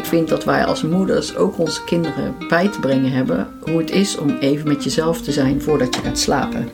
ik 0.00 0.06
vind 0.06 0.28
dat 0.28 0.44
wij 0.44 0.64
als 0.64 0.82
moeders 0.82 1.36
ook 1.36 1.58
onze 1.58 1.84
kinderen 1.84 2.34
bij 2.48 2.68
te 2.68 2.80
brengen 2.80 3.12
hebben 3.12 3.48
hoe 3.60 3.78
het 3.78 3.90
is 3.90 4.16
om 4.16 4.30
even 4.30 4.68
met 4.68 4.84
jezelf 4.84 5.22
te 5.22 5.32
zijn 5.32 5.62
voordat 5.62 5.94
je 5.94 6.00
gaat 6.00 6.18
slapen. 6.18 6.68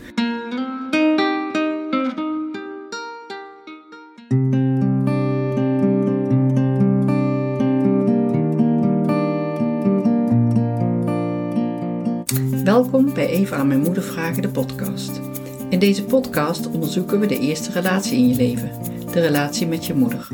Welkom 12.65 13.15
bij 13.15 13.29
Eva 13.29 13.57
aan 13.57 13.67
mijn 13.67 13.81
moeder 13.81 14.03
vragen 14.03 14.43
de 14.43 14.49
podcast. 14.49 15.21
In 15.69 15.79
deze 15.79 16.05
podcast 16.05 16.67
onderzoeken 16.67 17.21
we 17.21 17.27
de 17.27 17.39
eerste 17.39 17.73
relatie 17.73 18.19
in 18.19 18.29
je 18.29 18.37
leven, 18.37 18.71
de 19.17 19.23
relatie 19.23 19.67
met 19.67 19.87
je 19.87 19.95
moeder. 19.95 20.29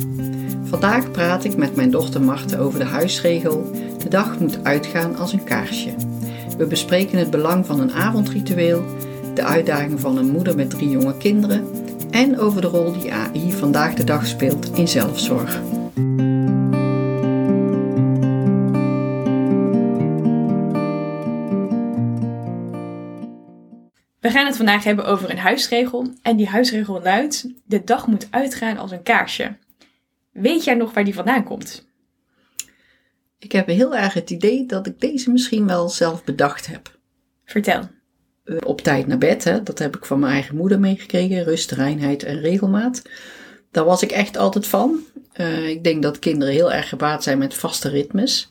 Vandaag 0.65 1.11
praat 1.11 1.45
ik 1.45 1.57
met 1.57 1.77
mijn 1.77 1.91
dochter 1.91 2.23
Marten 2.23 2.59
over 2.59 2.79
de 2.79 2.85
huisregel: 2.85 3.71
de 3.99 4.09
dag 4.09 4.39
moet 4.39 4.65
uitgaan 4.65 5.17
als 5.17 5.33
een 5.33 5.45
kaarsje. 5.45 5.95
We 6.59 6.67
bespreken 6.67 7.19
het 7.19 7.31
belang 7.31 7.67
van 7.67 7.81
een 7.81 7.93
avondritueel, 7.93 8.83
de 9.35 9.45
uitdaging 9.45 10.01
van 10.01 10.17
een 10.17 10.31
moeder 10.31 10.57
met 10.57 10.71
drie 10.71 10.89
jonge 10.89 11.17
kinderen 11.17 11.67
en 12.11 12.39
over 12.39 12.61
de 12.61 12.67
rol 12.67 12.93
die 12.93 13.13
AI 13.13 13.53
vandaag 13.53 13.95
de 13.95 14.05
dag 14.05 14.27
speelt 14.27 14.71
in 14.77 14.89
zelfzorg. 14.89 15.61
Gaan 24.33 24.47
het 24.47 24.57
vandaag 24.57 24.85
hebben 24.85 25.07
over 25.07 25.31
een 25.31 25.39
huisregel. 25.39 26.13
En 26.23 26.37
die 26.37 26.49
huisregel 26.49 27.03
luidt: 27.03 27.47
de 27.65 27.85
dag 27.85 28.07
moet 28.07 28.27
uitgaan 28.31 28.79
als 28.79 28.91
een 28.91 29.03
kaarsje. 29.03 29.57
Weet 30.33 30.65
jij 30.65 30.75
nog 30.75 30.95
waar 30.95 31.05
die 31.05 31.15
vandaan 31.15 31.45
komt? 31.45 31.87
Ik 33.39 33.53
heb 33.53 33.67
heel 33.67 33.97
erg 33.97 34.15
het 34.15 34.31
idee 34.31 34.67
dat 34.67 34.87
ik 34.87 35.01
deze 35.01 35.31
misschien 35.31 35.67
wel 35.67 35.89
zelf 35.89 36.25
bedacht 36.25 36.67
heb. 36.67 36.99
Vertel. 37.45 37.89
Eh, 38.45 38.57
op 38.65 38.81
tijd 38.81 39.07
naar 39.07 39.19
bed, 39.19 39.45
hè? 39.45 39.63
dat 39.63 39.79
heb 39.79 39.97
ik 39.97 40.05
van 40.05 40.19
mijn 40.19 40.33
eigen 40.33 40.57
moeder 40.57 40.81
meegekregen. 40.81 41.45
Rust, 41.45 41.71
reinheid 41.71 42.23
en 42.23 42.41
regelmaat. 42.41 43.03
Daar 43.71 43.85
was 43.85 44.03
ik 44.03 44.11
echt 44.11 44.37
altijd 44.37 44.67
van. 44.67 44.99
Uh, 45.37 45.69
ik 45.69 45.85
denk 45.85 46.03
dat 46.03 46.19
kinderen 46.19 46.55
heel 46.55 46.73
erg 46.73 46.89
gebaat 46.89 47.23
zijn 47.23 47.39
met 47.39 47.55
vaste 47.55 47.89
ritmes. 47.89 48.51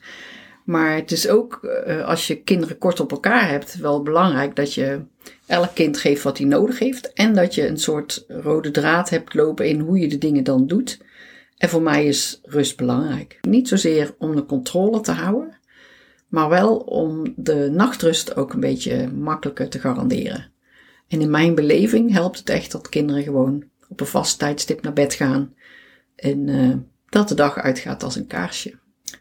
Maar 0.65 0.95
het 0.95 1.11
is 1.11 1.29
ook, 1.29 1.59
uh, 1.87 2.05
als 2.05 2.27
je 2.27 2.41
kinderen 2.41 2.77
kort 2.77 2.99
op 2.99 3.11
elkaar 3.11 3.49
hebt, 3.49 3.77
wel 3.77 4.01
belangrijk 4.01 4.55
dat 4.55 4.73
je 4.73 5.01
elk 5.45 5.69
kind 5.73 5.97
geeft 5.97 6.23
wat 6.23 6.37
hij 6.37 6.47
nodig 6.47 6.79
heeft. 6.79 7.13
En 7.13 7.33
dat 7.33 7.55
je 7.55 7.67
een 7.67 7.79
soort 7.79 8.25
rode 8.27 8.71
draad 8.71 9.09
hebt 9.09 9.33
lopen 9.33 9.67
in 9.67 9.79
hoe 9.79 9.99
je 9.99 10.07
de 10.07 10.17
dingen 10.17 10.43
dan 10.43 10.67
doet. 10.67 10.99
En 11.57 11.69
voor 11.69 11.81
mij 11.81 12.05
is 12.05 12.39
rust 12.43 12.77
belangrijk. 12.77 13.39
Niet 13.41 13.67
zozeer 13.67 14.15
om 14.17 14.35
de 14.35 14.45
controle 14.45 15.01
te 15.01 15.11
houden, 15.11 15.57
maar 16.27 16.49
wel 16.49 16.77
om 16.77 17.33
de 17.35 17.69
nachtrust 17.71 18.35
ook 18.35 18.53
een 18.53 18.59
beetje 18.59 19.11
makkelijker 19.11 19.69
te 19.69 19.79
garanderen. 19.79 20.51
En 21.07 21.21
in 21.21 21.29
mijn 21.29 21.55
beleving 21.55 22.11
helpt 22.11 22.37
het 22.37 22.49
echt 22.49 22.71
dat 22.71 22.89
kinderen 22.89 23.23
gewoon 23.23 23.63
op 23.89 23.99
een 23.99 24.05
vast 24.05 24.39
tijdstip 24.39 24.81
naar 24.81 24.93
bed 24.93 25.13
gaan 25.13 25.53
en 26.15 26.47
uh, 26.47 26.75
dat 27.09 27.27
de 27.27 27.35
dag 27.35 27.57
uitgaat 27.57 28.03
als 28.03 28.15
een 28.15 28.27
kaarsje. 28.27 28.79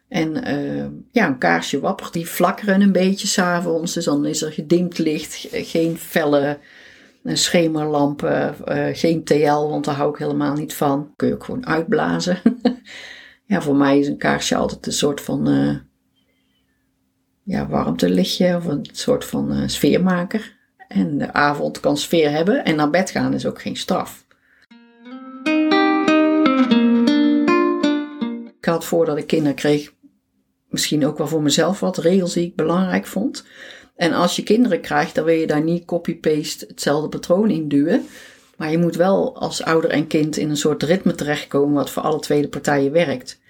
En 0.08 0.48
uh, 0.48 0.86
ja, 1.10 1.26
een 1.26 1.38
kaarsje 1.38 1.80
wappert, 1.80 2.12
die 2.12 2.26
flakkeren 2.26 2.80
een 2.80 2.92
beetje 2.92 3.26
s'avonds. 3.26 3.94
Dus 3.94 4.04
dan 4.04 4.26
is 4.26 4.42
er 4.42 4.52
gedimd 4.52 4.98
licht, 4.98 5.46
geen 5.50 5.98
felle 5.98 6.58
schemerlampen, 7.24 8.54
uh, 8.68 8.86
geen 8.92 9.24
TL, 9.24 9.68
want 9.68 9.84
daar 9.84 9.94
hou 9.94 10.10
ik 10.10 10.18
helemaal 10.18 10.54
niet 10.54 10.74
van. 10.74 11.12
Kun 11.16 11.28
je 11.28 11.34
ook 11.34 11.44
gewoon 11.44 11.66
uitblazen. 11.66 12.38
ja, 13.46 13.62
voor 13.62 13.76
mij 13.76 13.98
is 13.98 14.06
een 14.06 14.18
kaarsje 14.18 14.56
altijd 14.56 14.86
een 14.86 14.92
soort 14.92 15.20
van 15.20 15.48
uh, 15.48 15.76
ja, 17.42 17.68
warmtelichtje 17.68 18.56
of 18.56 18.64
een 18.64 18.88
soort 18.92 19.24
van 19.24 19.68
sfeermaker. 19.68 20.58
En 20.88 21.18
de 21.18 21.32
avond 21.32 21.80
kan 21.80 21.96
sfeer 21.96 22.30
hebben 22.30 22.64
en 22.64 22.76
naar 22.76 22.90
bed 22.90 23.10
gaan 23.10 23.34
is 23.34 23.46
ook 23.46 23.60
geen 23.60 23.76
straf. 23.76 24.24
Ik 28.60 28.66
had 28.66 28.84
voordat 28.84 29.16
ik 29.16 29.26
kinderen 29.26 29.54
kreeg, 29.54 29.92
misschien 30.68 31.06
ook 31.06 31.18
wel 31.18 31.26
voor 31.26 31.42
mezelf 31.42 31.80
wat 31.80 31.98
regels 31.98 32.32
die 32.32 32.46
ik 32.46 32.56
belangrijk 32.56 33.06
vond. 33.06 33.44
En 33.96 34.12
als 34.12 34.36
je 34.36 34.42
kinderen 34.42 34.80
krijgt, 34.80 35.14
dan 35.14 35.24
wil 35.24 35.34
je 35.34 35.46
daar 35.46 35.62
niet 35.62 35.84
copy-paste 35.84 36.64
hetzelfde 36.68 37.08
patroon 37.08 37.50
in 37.50 37.68
duwen. 37.68 38.06
Maar 38.56 38.70
je 38.70 38.78
moet 38.78 38.96
wel 38.96 39.36
als 39.36 39.62
ouder 39.62 39.90
en 39.90 40.06
kind 40.06 40.36
in 40.36 40.50
een 40.50 40.56
soort 40.56 40.82
ritme 40.82 41.14
terechtkomen 41.14 41.74
wat 41.74 41.90
voor 41.90 42.02
alle 42.02 42.20
tweede 42.20 42.48
partijen 42.48 42.92
werkt. 42.92 43.40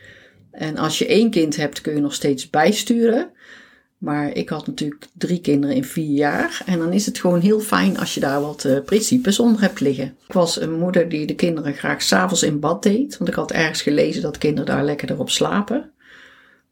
En 0.50 0.76
als 0.76 0.98
je 0.98 1.06
één 1.06 1.31
kind 1.31 1.56
hebt, 1.56 1.81
kun 1.81 1.94
je 1.94 2.00
nog 2.00 2.15
steeds 2.15 2.50
bijsturen. 2.50 3.31
Maar 4.00 4.33
ik 4.33 4.49
had 4.49 4.66
natuurlijk 4.66 5.06
drie 5.12 5.41
kinderen 5.41 5.77
in 5.77 5.84
vier 5.84 6.15
jaar. 6.15 6.62
En 6.66 6.78
dan 6.78 6.93
is 6.93 7.06
het 7.06 7.19
gewoon 7.19 7.41
heel 7.41 7.61
fijn 7.61 7.99
als 7.99 8.15
je 8.15 8.21
daar 8.21 8.41
wat 8.41 8.65
uh, 8.65 8.78
principes 8.84 9.38
onder 9.38 9.61
hebt 9.61 9.81
liggen. 9.81 10.16
Ik 10.27 10.33
was 10.33 10.61
een 10.61 10.78
moeder 10.78 11.09
die 11.09 11.27
de 11.27 11.34
kinderen 11.34 11.75
graag 11.75 12.03
s'avonds 12.03 12.43
in 12.43 12.60
bad 12.60 12.83
deed. 12.83 13.19
Want 13.19 13.31
ik 13.31 13.37
had 13.37 13.53
ergens 13.53 13.83
gelezen 13.83 14.22
dat 14.22 14.39
kinderen 14.39 14.66
daar 14.66 14.84
lekkerder 14.84 15.19
op 15.19 15.31
slapen. 15.31 15.91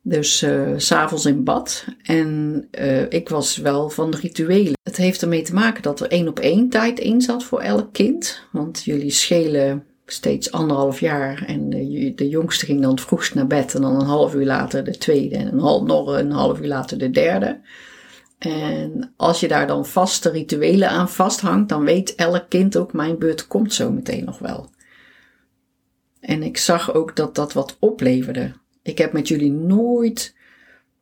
Dus 0.02 0.42
uh, 0.42 0.72
s'avonds 0.76 1.26
in 1.26 1.44
bad. 1.44 1.84
En 2.02 2.64
uh, 2.78 3.10
ik 3.10 3.28
was 3.28 3.56
wel 3.56 3.90
van 3.90 4.10
de 4.10 4.16
rituelen. 4.16 4.78
Het 4.82 4.96
heeft 4.96 5.22
ermee 5.22 5.42
te 5.42 5.54
maken 5.54 5.82
dat 5.82 6.00
er 6.00 6.08
één 6.08 6.28
op 6.28 6.38
één 6.38 6.68
tijd 6.68 6.98
in 6.98 7.20
zat 7.20 7.44
voor 7.44 7.60
elk 7.60 7.92
kind. 7.92 8.42
Want 8.52 8.84
jullie 8.84 9.10
schelen 9.10 9.84
steeds 10.10 10.52
anderhalf 10.52 11.00
jaar. 11.00 11.44
En 11.46 11.70
de, 11.70 12.12
de, 12.14 12.28
jongste 12.28 12.66
ging 12.66 12.80
dan 12.80 12.90
het 12.90 13.00
vroegst 13.00 13.34
naar 13.34 13.46
bed. 13.46 13.74
En 13.74 13.80
dan 13.80 14.00
een 14.00 14.06
half 14.06 14.34
uur 14.34 14.46
later 14.46 14.84
de 14.84 14.98
tweede. 14.98 15.36
En 15.36 15.52
een 15.52 15.58
half, 15.58 15.82
nog 15.82 16.16
een 16.16 16.30
half 16.30 16.60
uur 16.60 16.66
later 16.66 16.98
de 16.98 17.10
derde. 17.10 17.60
En 18.38 19.12
als 19.16 19.40
je 19.40 19.48
daar 19.48 19.66
dan 19.66 19.86
vaste 19.86 20.30
rituelen 20.30 20.90
aan 20.90 21.08
vasthangt, 21.08 21.68
dan 21.68 21.84
weet 21.84 22.14
elk 22.14 22.44
kind 22.48 22.76
ook, 22.76 22.92
mijn 22.92 23.18
beurt 23.18 23.46
komt 23.46 23.74
zo 23.74 23.90
meteen 23.90 24.24
nog 24.24 24.38
wel. 24.38 24.70
En 26.20 26.42
ik 26.42 26.56
zag 26.56 26.94
ook 26.94 27.16
dat 27.16 27.34
dat 27.34 27.52
wat 27.52 27.76
opleverde. 27.78 28.52
Ik 28.82 28.98
heb 28.98 29.12
met 29.12 29.28
jullie 29.28 29.52
nooit 29.52 30.36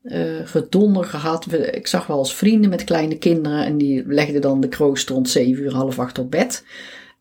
uh, 0.02 0.40
gedonder 0.44 1.04
gehad. 1.04 1.52
Ik 1.52 1.86
zag 1.86 2.06
wel 2.06 2.18
eens 2.18 2.34
vrienden 2.34 2.70
met 2.70 2.84
kleine 2.84 3.18
kinderen 3.18 3.64
en 3.64 3.78
die 3.78 4.06
legden 4.06 4.40
dan 4.40 4.60
de 4.60 4.68
kroost 4.68 5.08
rond 5.08 5.28
7 5.28 5.62
uur, 5.62 5.72
half 5.72 5.98
acht 5.98 6.18
op 6.18 6.30
bed. 6.30 6.64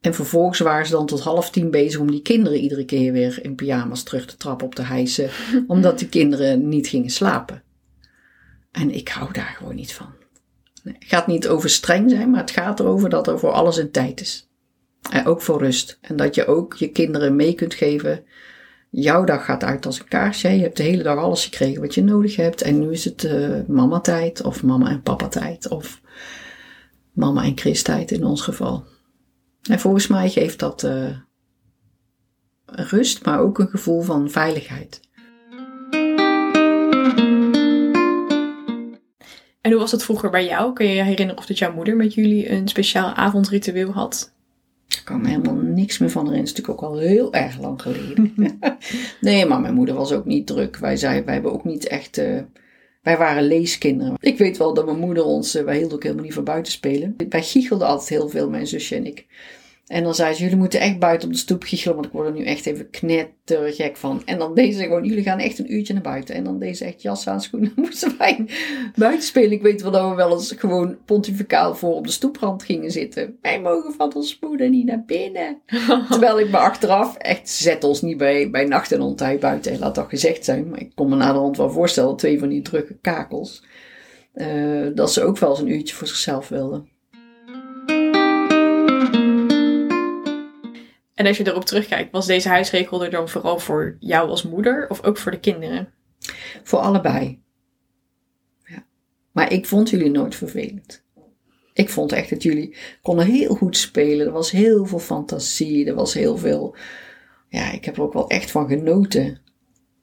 En 0.06 0.14
vervolgens 0.14 0.60
waren 0.60 0.86
ze 0.86 0.92
dan 0.92 1.06
tot 1.06 1.22
half 1.22 1.50
tien 1.50 1.72
bezig 1.72 2.00
om 2.00 2.12
die 2.12 2.22
kinderen 2.22 2.60
iedere 2.60 2.86
keer 2.86 3.12
weer 3.12 3.40
in 3.42 3.56
pyjama's 3.56 4.04
terug 4.04 4.26
te 4.26 4.38
trappen 4.38 4.66
op 4.66 4.76
te 4.76 4.82
hijsen, 4.82 5.30
omdat 5.68 6.00
die 6.00 6.10
kinderen 6.10 6.68
niet 6.68 6.88
gingen 6.88 7.10
slapen. 7.10 7.64
En 8.72 8.92
ik 8.92 9.08
hou 9.08 9.34
daar 9.34 9.56
gewoon 9.58 9.76
niet 9.76 9.94
van. 9.94 10.10
Nee, 10.84 10.96
het 11.00 11.08
gaat 11.08 11.28
niet 11.28 11.48
over 11.48 11.70
streng 11.70 12.10
zijn, 12.10 12.30
maar 12.30 12.40
het 12.40 12.52
gaat 12.52 12.80
erover 12.80 13.10
dat 13.10 13.28
er 13.28 13.40
voor 13.40 13.52
alles 13.52 13.78
een 13.78 13.92
tijd 13.92 14.22
is. 14.22 14.50
En 15.12 15.26
ook 15.26 15.42
voor 15.42 15.60
rust. 15.60 15.98
En 16.02 16.16
dat 16.16 16.36
je 16.36 16.46
ook 16.46 16.74
je 16.74 16.90
kinderen 16.90 17.36
mee 17.36 17.54
kunt 17.54 17.74
geven 17.74 18.24
Jouw 18.90 19.24
dag 19.24 19.46
gaat 19.46 19.64
uit 19.64 19.86
als 19.86 20.00
een 20.00 20.08
kaarsje. 20.08 20.50
Je 20.50 20.62
hebt 20.62 20.78
de 20.78 20.84
hele 20.84 21.04
dag 21.04 21.18
alles 21.18 21.44
gekregen 21.44 21.82
wat 21.82 21.94
je 21.94 22.04
nodig 22.04 22.36
hebt. 22.36 22.62
En 22.62 22.80
nu 22.80 22.92
is 22.92 23.06
het 23.06 23.24
uh, 23.24 23.60
mama 23.68 24.00
tijd 24.00 24.44
of 24.44 24.64
mama 24.64 24.90
en 24.90 25.02
papa 25.02 25.28
tijd. 25.28 25.68
Of 25.68 26.02
mama 27.12 27.44
en 27.44 27.58
Chris 27.58 27.82
tijd 27.82 28.12
in 28.12 28.26
ons 28.26 28.42
geval. 28.42 28.86
En 29.70 29.80
volgens 29.80 30.08
mij 30.08 30.30
geeft 30.30 30.60
dat 30.60 30.84
uh, 30.84 31.18
rust, 32.66 33.26
maar 33.26 33.40
ook 33.40 33.60
een 33.60 33.70
gevoel 33.70 34.02
van 34.02 34.30
veiligheid. 34.30 35.00
En 39.62 39.72
hoe 39.72 39.80
was 39.80 39.92
het 39.92 40.04
vroeger 40.04 40.30
bij 40.30 40.46
jou? 40.46 40.74
Kun 40.74 40.88
je 40.88 40.94
je 40.94 41.04
herinneren 41.04 41.38
of 41.38 41.46
dat 41.46 41.58
jouw 41.58 41.74
moeder 41.74 41.96
met 41.96 42.14
jullie 42.14 42.52
een 42.52 42.68
speciaal 42.68 43.14
avondritueel 43.14 43.92
had? 43.92 44.34
Ik 44.88 45.02
kan 45.04 45.22
me 45.22 45.28
helemaal 45.28 45.56
niks 45.56 45.98
meer 45.98 46.10
van 46.10 46.26
herinneren. 46.26 46.50
Het 46.50 46.58
is 46.58 46.64
natuurlijk 46.64 46.84
ook 46.84 46.90
al 46.90 47.08
heel 47.08 47.34
erg 47.34 47.60
lang 47.60 47.82
geleden. 47.82 48.34
nee, 49.22 49.46
maar 49.46 49.62
mijn 49.62 49.74
moeder 49.74 49.96
was 49.96 50.12
ook 50.12 50.26
niet 50.26 50.48
druk. 50.48 50.78
Wij, 50.78 50.98
zei, 50.98 51.24
wij 51.24 51.34
hebben 51.34 51.54
ook 51.54 51.64
niet 51.64 51.88
echt... 51.88 52.18
Uh, 52.18 52.40
wij 53.06 53.18
waren 53.18 53.44
leeskinderen. 53.44 54.14
Ik 54.20 54.38
weet 54.38 54.58
wel 54.58 54.74
dat 54.74 54.86
mijn 54.86 55.00
moeder 55.00 55.24
ons... 55.24 55.56
Uh, 55.56 55.64
wij 55.64 55.78
hielden 55.78 55.96
ook 55.96 56.04
helemaal 56.04 56.24
niet 56.24 56.34
van 56.34 56.44
buiten 56.44 56.72
spelen. 56.72 57.16
Wij 57.30 57.44
giechelden 57.44 57.88
altijd 57.88 58.10
heel 58.10 58.30
veel, 58.30 58.50
mijn 58.50 58.68
zusje 58.68 58.96
en 58.96 59.06
ik. 59.06 59.26
En 59.88 60.04
dan 60.04 60.16
zei 60.16 60.34
ze, 60.34 60.42
jullie 60.42 60.58
moeten 60.58 60.80
echt 60.80 61.00
buiten 61.00 61.28
op 61.28 61.34
de 61.34 61.40
stoep 61.40 61.64
giechelen, 61.64 61.96
want 61.96 62.08
ik 62.08 62.14
word 62.14 62.28
er 62.28 62.34
nu 62.34 62.44
echt 62.44 62.66
even 62.66 62.90
knettergek 62.90 63.98
van. 63.98 64.22
En 64.26 64.38
dan 64.38 64.54
deze 64.54 64.84
gewoon, 64.84 65.04
jullie 65.04 65.24
gaan 65.24 65.40
echt 65.40 65.60
een 65.60 65.74
uurtje 65.74 65.94
naar 65.94 66.02
buiten. 66.02 66.36
En 66.36 66.44
dan 66.44 66.60
deze 66.60 66.86
echt 66.86 67.02
jas 67.02 67.28
aan, 67.28 67.42
schoenen. 67.42 67.72
Dan 67.76 67.84
moesten 67.86 68.18
wij 68.18 68.46
buiten 68.96 69.24
spelen. 69.28 69.52
Ik 69.52 69.62
weet 69.62 69.82
wel 69.82 69.92
dat 69.92 70.10
we 70.10 70.16
wel 70.16 70.32
eens 70.32 70.54
gewoon 70.58 70.98
pontificaal 71.06 71.76
voor 71.76 71.94
op 71.94 72.06
de 72.06 72.12
stoeprand 72.12 72.64
gingen 72.64 72.92
zitten. 72.92 73.38
Wij 73.42 73.62
mogen 73.62 73.94
van 73.94 74.14
ons 74.14 74.40
moeder 74.40 74.70
niet 74.70 74.86
naar 74.86 75.04
binnen. 75.06 75.62
Terwijl 76.10 76.40
ik 76.40 76.50
me 76.50 76.58
achteraf, 76.58 77.18
echt 77.18 77.50
zet 77.50 77.84
ons 77.84 78.02
niet 78.02 78.18
bij, 78.18 78.50
bij 78.50 78.66
nacht 78.66 78.92
en 78.92 79.02
ontij 79.02 79.38
buiten. 79.38 79.72
En 79.72 79.80
laat 79.80 79.96
dat 79.96 80.10
gezegd 80.10 80.46
zijn. 80.46 80.70
Maar 80.70 80.80
ik 80.80 80.92
kon 80.96 81.10
me 81.10 81.16
naderhand 81.16 81.58
wel 81.58 81.72
voorstellen, 81.72 82.16
twee 82.16 82.40
van 82.40 82.50
die 82.50 82.62
drukke 82.62 82.98
kakels. 83.02 83.64
Uh, 84.36 84.88
dat 84.96 85.14
ze 85.14 85.24
ook 85.24 85.38
wel 85.38 85.50
eens 85.50 85.60
een 85.60 85.72
uurtje 85.72 85.96
voor 85.96 86.08
zichzelf 86.08 86.48
wilden. 86.48 86.94
En 91.16 91.26
als 91.26 91.38
je 91.38 91.48
erop 91.48 91.66
terugkijkt, 91.66 92.12
was 92.12 92.26
deze 92.26 92.50
huisregel 92.50 93.04
er 93.04 93.10
dan 93.10 93.30
vooral 93.30 93.60
voor 93.60 93.98
jou 94.00 94.30
als 94.30 94.44
moeder 94.44 94.90
of 94.90 95.04
ook 95.04 95.18
voor 95.18 95.32
de 95.32 95.40
kinderen? 95.40 95.94
Voor 96.64 96.80
allebei. 96.80 97.42
Ja. 98.66 98.86
Maar 99.32 99.52
ik 99.52 99.66
vond 99.66 99.90
jullie 99.90 100.10
nooit 100.10 100.36
vervelend. 100.36 101.04
Ik 101.74 101.90
vond 101.90 102.12
echt 102.12 102.30
dat 102.30 102.44
jullie 102.44 102.76
konden 103.02 103.26
heel 103.26 103.56
goed 103.56 103.78
spelen. 103.78 104.26
Er 104.26 104.32
was 104.32 104.52
heel 104.52 104.86
veel 104.86 105.00
fantasie. 105.00 105.86
Er 105.86 105.96
was 105.96 106.14
heel 106.14 106.38
veel. 106.38 106.76
Ja, 107.50 107.72
ik 107.72 107.86
heb 107.86 107.96
er 107.96 108.04
ook 108.04 108.14
wel 108.14 108.30
echt 108.30 108.52
van 108.52 108.68
genoten. 108.68 109.40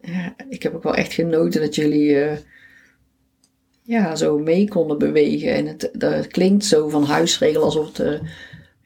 Ja, 0.00 0.34
ik 0.48 0.62
heb 0.62 0.74
ook 0.74 0.82
wel 0.82 0.94
echt 0.94 1.12
genoten 1.12 1.60
dat 1.60 1.74
jullie. 1.74 2.10
Uh, 2.10 2.36
ja, 3.82 4.16
zo 4.16 4.38
mee 4.38 4.68
konden 4.68 4.98
bewegen. 4.98 5.54
En 5.54 5.66
het, 5.66 5.90
dat 5.92 6.26
klinkt 6.26 6.64
zo 6.64 6.88
van 6.88 7.04
huisregel 7.04 7.62
alsof 7.62 7.86
het 7.86 7.98
uh, 7.98 8.28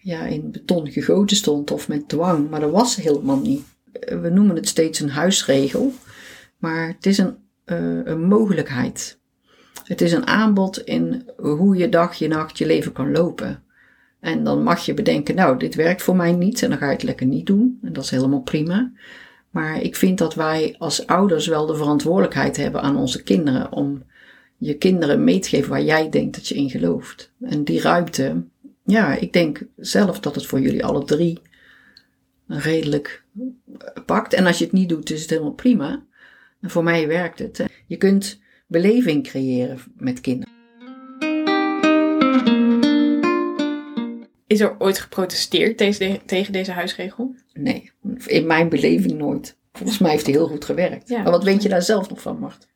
ja, 0.07 0.27
in 0.27 0.51
beton 0.51 0.91
gegoten 0.91 1.37
stond 1.37 1.71
of 1.71 1.89
met 1.89 2.09
dwang. 2.09 2.51
Maar 2.51 2.61
dat 2.61 2.71
was 2.71 2.97
helemaal 2.97 3.39
niet. 3.39 3.63
We 3.93 4.31
noemen 4.33 4.57
het 4.57 4.69
steeds 4.69 5.01
een 5.01 5.11
huisregel. 5.11 5.93
Maar 6.59 6.89
het 6.89 7.07
is 7.07 7.19
een, 7.19 7.37
uh, 7.67 8.01
een 8.05 8.23
mogelijkheid. 8.23 9.19
Het 9.85 10.01
is 10.01 10.13
een 10.13 10.27
aanbod 10.27 10.79
in 10.79 11.31
hoe 11.37 11.77
je 11.77 11.89
dag, 11.89 12.15
je 12.15 12.29
nacht, 12.29 12.59
je 12.59 12.67
leven 12.67 12.93
kan 12.93 13.11
lopen. 13.11 13.63
En 14.21 14.45
dan 14.45 14.63
mag 14.63 14.85
je 14.85 14.95
bedenken, 14.95 15.35
nou, 15.35 15.59
dit 15.59 15.75
werkt 15.75 16.03
voor 16.03 16.17
mij 16.17 16.33
niet 16.33 16.63
en 16.63 16.69
dan 16.69 16.79
ga 16.79 16.87
je 16.87 16.93
het 16.93 17.03
lekker 17.03 17.27
niet 17.27 17.47
doen. 17.47 17.79
En 17.83 17.93
dat 17.93 18.05
is 18.05 18.11
helemaal 18.11 18.43
prima. 18.43 18.93
Maar 19.51 19.81
ik 19.81 19.97
vind 19.97 20.19
dat 20.19 20.35
wij 20.35 20.75
als 20.79 21.07
ouders 21.07 21.47
wel 21.47 21.67
de 21.67 21.77
verantwoordelijkheid 21.77 22.57
hebben 22.57 22.83
aan 22.83 22.97
onze 22.97 23.23
kinderen 23.23 23.73
om 23.73 24.03
je 24.57 24.75
kinderen 24.75 25.25
mee 25.25 25.39
te 25.39 25.49
geven 25.49 25.71
waar 25.71 25.83
jij 25.83 26.11
denkt 26.11 26.35
dat 26.35 26.49
je 26.49 26.55
in 26.55 26.71
gelooft. 26.71 27.33
En 27.41 27.65
die 27.65 27.81
ruimte, 27.81 28.43
ja, 28.87 29.15
ik 29.15 29.33
denk 29.33 29.63
zelf 29.77 30.21
dat 30.21 30.35
het 30.35 30.47
voor 30.47 30.61
jullie 30.61 30.85
alle 30.85 31.05
drie 31.05 31.41
redelijk 32.47 33.25
pakt. 34.07 34.33
En 34.33 34.47
als 34.47 34.59
je 34.59 34.65
het 34.65 34.73
niet 34.73 34.89
doet, 34.89 35.11
is 35.11 35.21
het 35.21 35.31
helemaal 35.31 35.53
prima. 35.53 36.05
En 36.61 36.71
voor 36.71 36.85
mij 36.85 37.09
werkt 37.09 37.39
het. 37.39 37.65
Je 37.87 37.97
kunt 37.97 38.41
beleving 38.67 39.23
creëren 39.23 39.79
met 39.97 40.21
kinderen. 40.21 40.55
Is 44.47 44.61
er 44.61 44.75
ooit 44.79 44.99
geprotesteerd 44.99 45.77
tegen 46.27 46.53
deze 46.53 46.73
huisregel? 46.73 47.35
Nee, 47.53 47.91
in 48.27 48.47
mijn 48.47 48.69
beleving 48.69 49.13
nooit. 49.13 49.57
Volgens 49.73 49.99
mij 49.99 50.11
heeft 50.11 50.27
hij 50.27 50.35
heel 50.35 50.49
goed 50.49 50.65
gewerkt. 50.65 51.09
Maar 51.09 51.31
wat 51.31 51.45
weet 51.45 51.63
je 51.63 51.69
daar 51.69 51.83
zelf 51.83 52.09
nog 52.09 52.21
van, 52.21 52.39
Mart? 52.39 52.69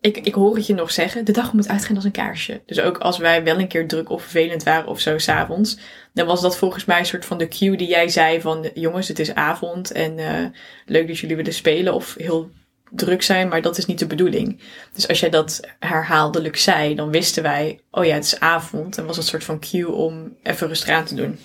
Ik, 0.00 0.16
ik 0.16 0.34
hoor 0.34 0.56
het 0.56 0.66
je 0.66 0.74
nog 0.74 0.90
zeggen, 0.90 1.24
de 1.24 1.32
dag 1.32 1.52
moet 1.52 1.68
uitgaan 1.68 1.96
als 1.96 2.04
een 2.04 2.10
kaarsje. 2.10 2.62
Dus 2.66 2.80
ook 2.80 2.98
als 2.98 3.18
wij 3.18 3.44
wel 3.44 3.58
een 3.58 3.68
keer 3.68 3.88
druk 3.88 4.10
of 4.10 4.22
vervelend 4.22 4.62
waren 4.62 4.88
of 4.88 5.00
zo 5.00 5.18
s'avonds, 5.18 5.78
dan 6.12 6.26
was 6.26 6.40
dat 6.40 6.56
volgens 6.56 6.84
mij 6.84 6.98
een 6.98 7.06
soort 7.06 7.24
van 7.24 7.38
de 7.38 7.48
cue 7.48 7.76
die 7.76 7.88
jij 7.88 8.08
zei 8.08 8.40
van 8.40 8.70
jongens, 8.74 9.08
het 9.08 9.18
is 9.18 9.34
avond 9.34 9.90
en 9.90 10.18
uh, 10.18 10.46
leuk 10.86 11.06
dat 11.06 11.18
jullie 11.18 11.36
willen 11.36 11.52
spelen 11.54 11.94
of 11.94 12.14
heel 12.18 12.50
druk 12.90 13.22
zijn, 13.22 13.48
maar 13.48 13.62
dat 13.62 13.78
is 13.78 13.86
niet 13.86 13.98
de 13.98 14.06
bedoeling. 14.06 14.60
Dus 14.92 15.08
als 15.08 15.20
jij 15.20 15.30
dat 15.30 15.60
herhaaldelijk 15.78 16.56
zei, 16.56 16.94
dan 16.94 17.10
wisten 17.10 17.42
wij, 17.42 17.80
oh 17.90 18.04
ja, 18.04 18.14
het 18.14 18.24
is 18.24 18.40
avond. 18.40 18.98
En 18.98 19.06
was 19.06 19.16
het 19.16 19.24
een 19.24 19.30
soort 19.30 19.44
van 19.44 19.60
cue 19.60 19.92
om 19.92 20.36
even 20.42 20.68
rustig 20.68 20.88
aan 20.88 21.04
te 21.04 21.14
doen. 21.14 21.38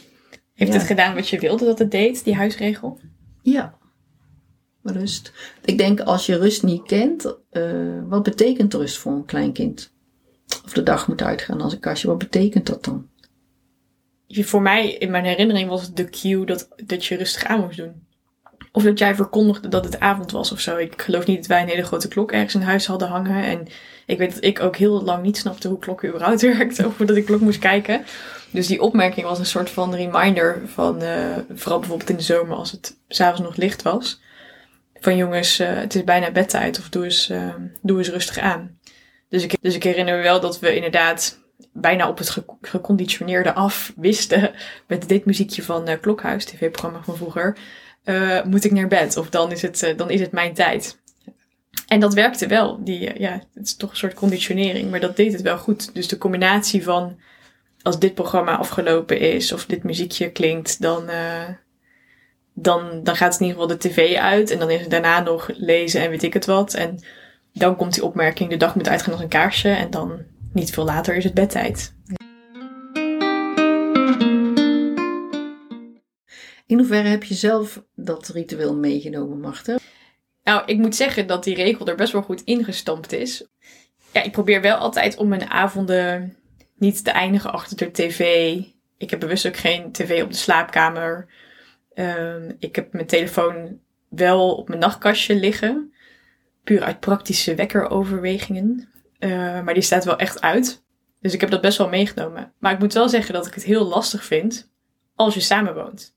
Heeft 0.54 0.74
het 0.74 0.84
gedaan 0.84 1.16
wat 1.16 1.30
je 1.30 1.40
wilde 1.40 1.66
dat 1.66 1.80
het 1.80 1.92
deed, 1.92 2.24
die 2.24 2.36
huisregel? 2.36 3.00
Ja, 3.42 3.78
rust. 4.84 5.32
Ik 5.66 5.78
denk 5.78 6.00
als 6.00 6.26
je 6.26 6.38
rust 6.38 6.64
niet 6.64 6.84
kent, 6.84 7.36
uh, 7.52 8.02
wat 8.08 8.24
betekent 8.24 8.74
rust 8.74 8.98
voor 8.98 9.12
een 9.12 9.26
klein 9.26 9.54
kind? 9.54 9.92
Of 10.66 10.74
de 10.74 10.84
dag 10.84 11.08
moet 11.08 11.22
uitgaan 11.22 11.62
als 11.62 11.74
een 11.74 11.80
kastje, 11.80 12.08
wat 12.08 12.18
betekent 12.18 12.66
dat 12.66 12.84
dan? 12.84 13.10
Voor 14.28 14.62
mij, 14.62 14.92
in 14.92 15.12
mijn 15.12 15.26
herinnering, 15.26 15.70
was 15.70 15.82
het 15.82 15.96
de 15.96 16.10
cue 16.10 16.46
dat, 16.46 16.70
dat 16.86 17.06
je 17.06 17.16
rustig 17.16 17.44
aan 17.44 17.60
moest 17.60 17.78
doen. 17.78 18.10
Of 18.72 18.84
dat 18.84 19.00
jij 19.00 19.16
verkondigde 19.16 19.68
dat 19.68 19.86
het 19.86 20.00
avond 20.00 20.32
was 20.32 20.52
of 20.52 20.60
zo. 20.60 20.78
Ik 20.78 21.02
geloof 21.02 21.26
niet 21.26 21.38
dat 21.38 21.46
wij 21.46 21.62
een 21.62 21.68
hele 21.68 21.84
grote 21.84 22.08
klok 22.08 22.32
ergens 22.32 22.54
in 22.54 22.62
huis 22.62 22.86
hadden 22.86 23.08
hangen. 23.08 23.44
En 23.44 23.68
ik 24.06 24.18
weet 24.18 24.34
dat 24.34 24.44
ik 24.44 24.60
ook 24.60 24.76
heel 24.76 25.04
lang 25.04 25.24
niet 25.24 25.38
snapte 25.38 25.68
hoe 25.68 25.80
klokken 25.80 26.10
überhaupt 26.10 26.42
werkte. 26.58 26.86
Of 26.86 26.96
dat 26.96 27.16
ik 27.16 27.26
klok 27.26 27.40
moest 27.40 27.60
kijken. 27.60 28.04
Dus 28.52 28.68
die 28.68 28.82
opmerking 28.82 29.26
was 29.26 29.40
een 29.40 29.46
soort 29.46 29.70
van 29.70 29.96
reminder 29.96 30.62
van, 30.66 31.04
uh, 31.04 31.38
vooral 31.54 31.80
bijvoorbeeld 31.80 32.10
in 32.10 32.16
de 32.16 32.22
zomer 32.22 32.56
als 32.56 32.72
het 32.72 32.98
s'avonds 33.08 33.42
nog 33.42 33.56
licht 33.56 33.82
was. 33.82 34.22
Van 35.02 35.16
jongens, 35.16 35.60
uh, 35.60 35.74
het 35.74 35.96
is 35.96 36.04
bijna 36.04 36.32
bedtijd 36.32 36.80
of 36.80 36.90
doe 36.90 37.04
eens, 37.04 37.30
uh, 37.30 37.56
doe 37.82 37.98
eens 37.98 38.10
rustig 38.10 38.38
aan. 38.38 38.80
Dus 39.30 39.44
ik, 39.44 39.58
dus 39.62 39.76
ik 39.76 39.84
herinner 39.84 40.16
me 40.16 40.22
wel 40.22 40.40
dat 40.40 40.60
we 40.60 40.76
inderdaad 40.76 41.40
bijna 41.74 42.08
op 42.08 42.18
het 42.18 42.38
geconditioneerde 42.62 43.54
af 43.54 43.94
wisten. 43.96 44.52
Met 44.88 45.08
dit 45.08 45.26
muziekje 45.26 45.64
van 45.64 46.00
Klokhuis, 46.02 46.46
tv-programma 46.46 47.04
van 47.04 47.16
vroeger 47.16 47.58
uh, 48.06 48.44
moet 48.44 48.64
ik 48.64 48.72
naar 48.72 48.88
bed. 48.88 49.18
Of 49.18 49.30
dan 49.30 49.52
is 49.52 49.62
het, 49.62 49.84
uh, 49.84 49.98
dan 49.98 50.10
is 50.10 50.20
het 50.20 50.32
mijn 50.32 50.54
tijd. 50.54 51.00
En 51.88 52.00
dat 52.00 52.14
werkte 52.14 52.48
wel. 52.48 52.84
Die, 52.84 53.14
uh, 53.14 53.20
ja, 53.20 53.32
het 53.54 53.66
is 53.66 53.76
toch 53.76 53.90
een 53.90 53.98
soort 53.98 54.14
conditionering, 54.14 54.90
maar 54.90 55.00
dat 55.00 55.16
deed 55.16 55.32
het 55.32 55.42
wel 55.42 55.58
goed. 55.58 55.94
Dus 55.94 56.08
de 56.08 56.18
combinatie 56.18 56.84
van 56.84 57.20
als 57.82 58.00
dit 58.00 58.14
programma 58.14 58.58
afgelopen 58.58 59.20
is 59.20 59.52
of 59.52 59.66
dit 59.66 59.84
muziekje 59.84 60.32
klinkt, 60.32 60.82
dan, 60.82 61.10
dan, 62.62 63.04
dan 63.04 63.16
gaat 63.16 63.34
het 63.34 63.42
in 63.42 63.48
ieder 63.48 63.62
geval 63.62 63.78
de 63.78 63.88
tv 63.90 64.16
uit. 64.16 64.52
En 64.52 64.60
dan 64.60 64.70
is 64.70 64.82
het 64.82 64.90
daarna 64.90 65.20
nog 65.20 65.50
lezen 65.54 66.02
en 66.02 66.10
weet 66.10 66.24
ik 66.24 66.34
het 66.34 66.46
wat. 66.46 66.74
En 66.74 67.00
dan 67.54 67.76
komt 67.76 67.94
die 67.94 68.04
opmerking, 68.04 68.50
de 68.50 68.58
dag 68.58 68.76
moet 68.76 68.90
uitgaan 68.90 69.14
als 69.14 69.22
een 69.22 69.28
kaarsje. 69.28 69.70
En 69.70 69.90
dan 69.90 70.20
niet 70.54 70.72
veel 70.72 70.86
later 70.86 71.16
is 71.16 71.24
het 71.24 71.34
bedtijd. 71.34 71.94
In 76.66 76.78
hoeverre 76.78 77.08
heb 77.08 77.24
je 77.24 77.34
zelf 77.34 77.84
dat 77.96 78.28
ritueel 78.28 78.76
meegenomen, 78.76 79.40
Marten? 79.40 79.80
Nou, 80.44 80.64
ik 80.66 80.78
moet 80.78 80.96
zeggen 80.96 81.28
dat 81.28 81.44
die 81.44 81.56
regel 81.56 81.88
er 81.88 81.96
best 81.96 82.14
wel 82.14 82.22
goed 82.22 82.44
ingestampt 82.44 83.12
is. 83.12 83.46
Ja, 84.14 84.24
ik 84.24 84.32
probeer 84.32 84.62
wel 84.62 84.76
altijd 84.76 85.18
om 85.18 85.28
mijn 85.28 85.50
avonden 85.50 86.36
niet 86.78 87.04
te 87.04 87.12
eindigen 87.12 87.52
achter 87.52 87.78
de 87.78 87.92
tv. 87.92 88.56
Ik 88.98 89.10
heb 89.10 89.20
bewust 89.20 89.48
ook 89.48 89.58
geen 89.58 89.92
tv 89.92 90.24
op 90.24 90.32
de 90.32 90.38
slaapkamer. 90.38 91.28
Um, 92.02 92.56
ik 92.60 92.76
heb 92.76 92.94
mijn 92.94 93.06
telefoon 93.06 93.80
wel 94.10 94.56
op 94.56 94.68
mijn 94.68 94.80
nachtkastje 94.80 95.36
liggen. 95.36 95.94
Puur 96.64 96.84
uit 96.84 97.00
praktische 97.00 97.56
wekkeroverwegingen. 97.56 98.90
Uh, 99.20 99.62
maar 99.62 99.74
die 99.74 99.84
staat 99.84 100.06
wel 100.06 100.18
echt 100.18 100.42
uit. 100.42 100.84
Dus 101.20 101.34
ik 101.34 101.42
heb 101.42 101.50
dat 101.50 101.62
best 101.62 101.78
wel 101.78 101.90
meegenomen. 101.90 102.54
Maar 102.60 102.74
ik 102.74 102.80
moet 102.80 102.94
wel 102.94 103.10
zeggen 103.10 103.34
dat 103.34 103.48
ik 103.48 103.54
het 103.54 103.64
heel 103.64 103.86
lastig 103.86 104.26
vind 104.26 104.72
als 105.16 105.34
je 105.34 105.40
samenwoont. 105.40 106.16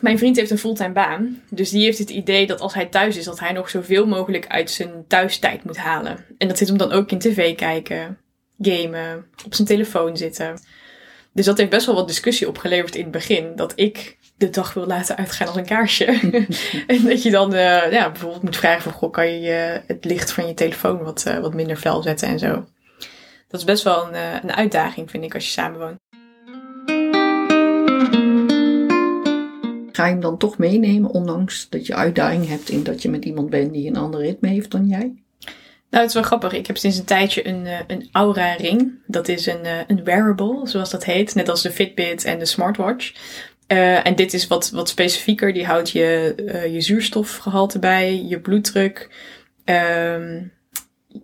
Mijn 0.00 0.18
vriend 0.18 0.36
heeft 0.36 0.50
een 0.50 0.58
fulltime 0.58 0.92
baan. 0.92 1.42
Dus 1.50 1.70
die 1.70 1.84
heeft 1.84 1.98
het 1.98 2.10
idee 2.10 2.46
dat 2.46 2.60
als 2.60 2.74
hij 2.74 2.86
thuis 2.86 3.16
is, 3.16 3.24
dat 3.24 3.40
hij 3.40 3.52
nog 3.52 3.70
zoveel 3.70 4.06
mogelijk 4.06 4.46
uit 4.46 4.70
zijn 4.70 5.04
thuistijd 5.06 5.64
moet 5.64 5.76
halen. 5.76 6.24
En 6.38 6.48
dat 6.48 6.58
zit 6.58 6.68
hem 6.68 6.76
dan 6.76 6.92
ook 6.92 7.10
in 7.10 7.18
tv 7.18 7.54
kijken, 7.54 8.18
gamen, 8.58 9.26
op 9.44 9.54
zijn 9.54 9.68
telefoon 9.68 10.16
zitten. 10.16 10.58
Dus 11.32 11.44
dat 11.44 11.58
heeft 11.58 11.70
best 11.70 11.86
wel 11.86 11.94
wat 11.94 12.08
discussie 12.08 12.48
opgeleverd 12.48 12.94
in 12.94 13.02
het 13.02 13.12
begin. 13.12 13.56
Dat 13.56 13.72
ik 13.74 14.18
de 14.36 14.50
dag 14.50 14.74
wil 14.74 14.86
laten 14.86 15.16
uitgaan 15.16 15.46
als 15.46 15.56
een 15.56 15.64
kaarsje. 15.64 16.04
en 16.86 17.04
dat 17.04 17.22
je 17.22 17.30
dan 17.30 17.54
uh, 17.54 17.92
ja, 17.92 18.10
bijvoorbeeld 18.10 18.42
moet 18.42 18.56
vragen 18.56 18.82
van... 18.82 18.92
Goh, 18.92 19.12
kan 19.12 19.40
je 19.40 19.72
uh, 19.72 19.78
het 19.86 20.04
licht 20.04 20.32
van 20.32 20.46
je 20.46 20.54
telefoon 20.54 21.02
wat, 21.02 21.24
uh, 21.28 21.38
wat 21.38 21.54
minder 21.54 21.76
fel 21.76 22.02
zetten 22.02 22.28
en 22.28 22.38
zo. 22.38 22.64
Dat 23.48 23.60
is 23.60 23.64
best 23.64 23.84
wel 23.84 24.06
een, 24.06 24.42
een 24.42 24.52
uitdaging, 24.52 25.10
vind 25.10 25.24
ik, 25.24 25.34
als 25.34 25.44
je 25.44 25.50
samenwoont. 25.50 25.98
Ga 29.92 30.06
je 30.06 30.10
hem 30.12 30.20
dan 30.20 30.38
toch 30.38 30.58
meenemen, 30.58 31.10
ondanks 31.10 31.68
dat 31.68 31.86
je 31.86 31.94
uitdaging 31.94 32.48
hebt 32.48 32.68
in 32.68 32.82
dat 32.82 33.02
je 33.02 33.10
met 33.10 33.24
iemand 33.24 33.50
bent 33.50 33.72
die 33.72 33.88
een 33.88 33.96
ander 33.96 34.20
ritme 34.20 34.48
heeft 34.48 34.70
dan 34.70 34.86
jij? 34.86 35.24
Nou, 35.94 36.06
het 36.06 36.14
is 36.14 36.20
wel 36.20 36.22
grappig. 36.28 36.52
Ik 36.52 36.66
heb 36.66 36.76
sinds 36.76 36.98
een 36.98 37.04
tijdje 37.04 37.48
een, 37.48 37.66
eh, 37.66 37.78
een 37.86 38.08
Aura 38.12 38.52
ring. 38.52 38.92
Dat 39.06 39.28
is 39.28 39.46
een, 39.46 39.64
eh, 39.64 39.78
een 39.86 40.04
wearable, 40.04 40.60
zoals 40.62 40.90
dat 40.90 41.04
heet. 41.04 41.34
Net 41.34 41.48
als 41.48 41.62
de 41.62 41.70
Fitbit 41.70 42.24
en 42.24 42.38
de 42.38 42.44
smartwatch. 42.44 43.12
Uh, 43.68 44.06
en 44.06 44.14
dit 44.14 44.34
is 44.34 44.46
wat, 44.46 44.70
wat 44.70 44.88
specifieker. 44.88 45.52
Die 45.52 45.66
houdt 45.66 45.90
je, 45.90 46.34
uh, 46.36 46.72
je 46.74 46.80
zuurstofgehalte 46.80 47.78
bij, 47.78 48.24
je 48.24 48.40
bloeddruk, 48.40 49.08
um, 49.64 50.52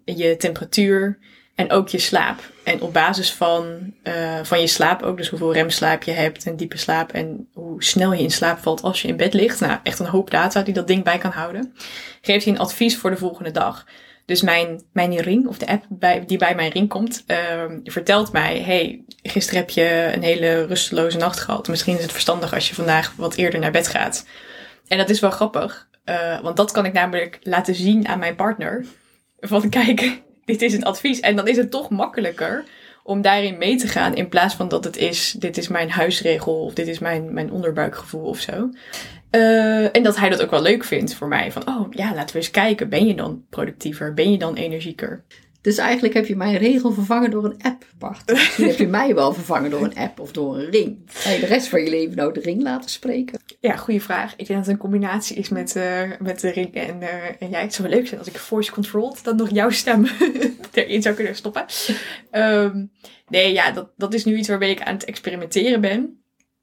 je 0.04 0.36
temperatuur 0.38 1.18
en 1.54 1.70
ook 1.70 1.88
je 1.88 1.98
slaap. 1.98 2.40
En 2.70 2.80
op 2.80 2.92
basis 2.92 3.32
van, 3.32 3.92
uh, 4.02 4.38
van 4.42 4.60
je 4.60 4.66
slaap 4.66 5.02
ook, 5.02 5.16
dus 5.16 5.28
hoeveel 5.28 5.52
remslaap 5.52 6.02
je 6.02 6.10
hebt 6.10 6.44
en 6.44 6.56
diepe 6.56 6.78
slaap 6.78 7.12
en 7.12 7.48
hoe 7.52 7.84
snel 7.84 8.12
je 8.12 8.22
in 8.22 8.30
slaap 8.30 8.58
valt 8.58 8.82
als 8.82 9.02
je 9.02 9.08
in 9.08 9.16
bed 9.16 9.34
ligt. 9.34 9.60
Nou, 9.60 9.78
echt 9.82 9.98
een 9.98 10.06
hoop 10.06 10.30
data 10.30 10.62
die 10.62 10.74
dat 10.74 10.86
ding 10.86 11.04
bij 11.04 11.18
kan 11.18 11.30
houden. 11.30 11.74
Geeft 12.20 12.44
hij 12.44 12.54
een 12.54 12.60
advies 12.60 12.96
voor 12.96 13.10
de 13.10 13.16
volgende 13.16 13.50
dag. 13.50 13.86
Dus 14.26 14.42
mijn, 14.42 14.82
mijn 14.92 15.16
ring, 15.16 15.46
of 15.46 15.58
de 15.58 15.66
app 15.66 15.84
die 16.28 16.38
bij 16.38 16.54
mijn 16.54 16.70
ring 16.70 16.88
komt, 16.88 17.24
uh, 17.26 17.36
vertelt 17.84 18.32
mij: 18.32 18.60
hey, 18.60 19.04
gisteren 19.22 19.60
heb 19.60 19.70
je 19.70 20.10
een 20.14 20.22
hele 20.22 20.66
rusteloze 20.66 21.18
nacht 21.18 21.40
gehad. 21.40 21.68
Misschien 21.68 21.96
is 21.96 22.02
het 22.02 22.12
verstandig 22.12 22.54
als 22.54 22.68
je 22.68 22.74
vandaag 22.74 23.12
wat 23.16 23.34
eerder 23.34 23.60
naar 23.60 23.70
bed 23.70 23.88
gaat. 23.88 24.26
En 24.86 24.98
dat 24.98 25.10
is 25.10 25.20
wel 25.20 25.30
grappig, 25.30 25.88
uh, 26.04 26.40
want 26.40 26.56
dat 26.56 26.70
kan 26.70 26.86
ik 26.86 26.92
namelijk 26.92 27.38
laten 27.42 27.74
zien 27.74 28.08
aan 28.08 28.18
mijn 28.18 28.36
partner. 28.36 28.84
Van 29.40 29.68
kijk, 29.68 30.22
dit 30.50 30.62
is 30.62 30.74
een 30.74 30.84
advies. 30.84 31.20
En 31.20 31.36
dan 31.36 31.48
is 31.48 31.56
het 31.56 31.70
toch 31.70 31.90
makkelijker 31.90 32.64
om 33.02 33.22
daarin 33.22 33.58
mee 33.58 33.76
te 33.76 33.88
gaan 33.88 34.14
in 34.14 34.28
plaats 34.28 34.54
van 34.54 34.68
dat 34.68 34.84
het 34.84 34.96
is, 34.96 35.34
dit 35.38 35.56
is 35.56 35.68
mijn 35.68 35.90
huisregel 35.90 36.64
of 36.64 36.74
dit 36.74 36.86
is 36.86 36.98
mijn, 36.98 37.32
mijn 37.32 37.52
onderbuikgevoel 37.52 38.24
of 38.24 38.38
zo. 38.38 38.70
Uh, 39.30 39.96
en 39.96 40.02
dat 40.02 40.16
hij 40.16 40.28
dat 40.28 40.42
ook 40.42 40.50
wel 40.50 40.62
leuk 40.62 40.84
vindt 40.84 41.14
voor 41.14 41.28
mij. 41.28 41.52
Van, 41.52 41.68
oh 41.68 41.86
ja, 41.90 42.14
laten 42.14 42.32
we 42.34 42.40
eens 42.40 42.50
kijken. 42.50 42.88
Ben 42.88 43.06
je 43.06 43.14
dan 43.14 43.44
productiever? 43.50 44.14
Ben 44.14 44.32
je 44.32 44.38
dan 44.38 44.54
energieker? 44.54 45.24
Dus 45.62 45.78
eigenlijk 45.78 46.14
heb 46.14 46.26
je 46.26 46.36
mijn 46.36 46.56
regel 46.56 46.92
vervangen 46.92 47.30
door 47.30 47.44
een 47.44 47.62
app, 47.62 47.84
Bart. 47.98 48.30
Misschien 48.32 48.66
heb 48.66 48.78
je 48.78 48.86
mij 48.86 49.14
wel 49.14 49.32
vervangen 49.32 49.70
door 49.70 49.84
een 49.84 49.96
app 49.96 50.20
of 50.20 50.32
door 50.32 50.58
een 50.58 50.70
ring. 50.70 50.98
Ga 51.06 51.30
je 51.30 51.40
de 51.40 51.46
rest 51.46 51.68
van 51.68 51.82
je 51.82 51.90
leven 51.90 52.16
nou 52.16 52.32
de 52.32 52.40
ring 52.40 52.62
laten 52.62 52.90
spreken? 52.90 53.40
Ja, 53.60 53.76
goede 53.76 54.00
vraag. 54.00 54.30
Ik 54.30 54.36
denk 54.36 54.48
dat 54.48 54.58
het 54.58 54.68
een 54.68 54.76
combinatie 54.76 55.36
is 55.36 55.48
met, 55.48 55.76
uh, 55.76 56.02
met 56.18 56.40
de 56.40 56.50
ring 56.50 56.74
en, 56.74 57.00
uh, 57.00 57.08
en 57.38 57.50
jij. 57.50 57.62
Het 57.62 57.74
zou 57.74 57.88
wel 57.88 57.96
leuk 57.96 58.06
zijn 58.06 58.20
als 58.20 58.28
ik 58.28 58.38
voice 58.38 58.72
controlled 58.72 59.24
dan 59.24 59.36
nog 59.36 59.50
jouw 59.50 59.70
stem 59.70 60.06
erin 60.72 61.02
zou 61.02 61.14
kunnen 61.14 61.36
stoppen. 61.36 61.64
Um, 62.32 62.90
nee, 63.28 63.52
ja, 63.52 63.70
dat, 63.70 63.90
dat 63.96 64.14
is 64.14 64.24
nu 64.24 64.36
iets 64.36 64.48
waarbij 64.48 64.70
ik 64.70 64.82
aan 64.82 64.94
het 64.94 65.04
experimenteren 65.04 65.80
ben. 65.80 66.20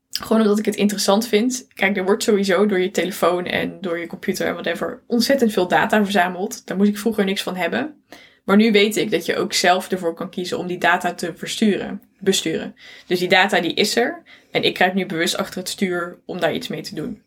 Gewoon 0.10 0.42
omdat 0.42 0.60
ik 0.60 0.66
het 0.66 0.75
interessant 0.75 1.27
vind. 1.27 1.68
Kijk, 1.74 1.98
er 1.98 2.06
wordt 2.06 2.24
sowieso 2.24 2.66
door 2.66 2.80
je 2.80 2.92
telefoon 2.92 3.46
en 3.46 3.77
door 3.82 4.00
je 4.00 4.08
computer 4.08 4.48
en 4.48 4.54
whatever 4.54 5.04
ontzettend 5.08 5.51
veel 5.54 5.68
data 5.68 6.04
verzameld. 6.04 6.66
Daar 6.66 6.77
moest 6.77 6.89
ik 6.89 6.98
vroeger 6.98 7.25
niks 7.25 7.44
van 7.44 7.56
hebben. 7.56 8.04
Maar 8.48 8.58
nu 8.58 8.72
weet 8.72 8.96
ik 8.96 9.12
dat 9.12 9.25
je 9.25 9.36
ook 9.36 9.54
zelf 9.54 9.92
ervoor 9.92 10.13
kan 10.13 10.30
kiezen 10.30 10.58
om 10.58 10.68
die 10.68 10.77
data 10.77 11.13
te 11.13 11.34
versturen, 11.36 12.01
besturen. 12.20 12.75
Dus 13.08 13.20
die 13.20 13.27
data 13.27 13.60
die 13.60 13.74
is 13.74 13.96
er. 13.96 14.24
En 14.51 14.63
ik 14.63 14.74
krijg 14.74 14.94
nu 14.94 15.06
bewust 15.06 15.38
achter 15.38 15.60
het 15.60 15.70
stuur 15.70 16.20
om 16.25 16.39
daar 16.39 16.54
iets 16.54 16.68
mee 16.68 16.82
te 16.82 16.96
doen. 16.96 17.22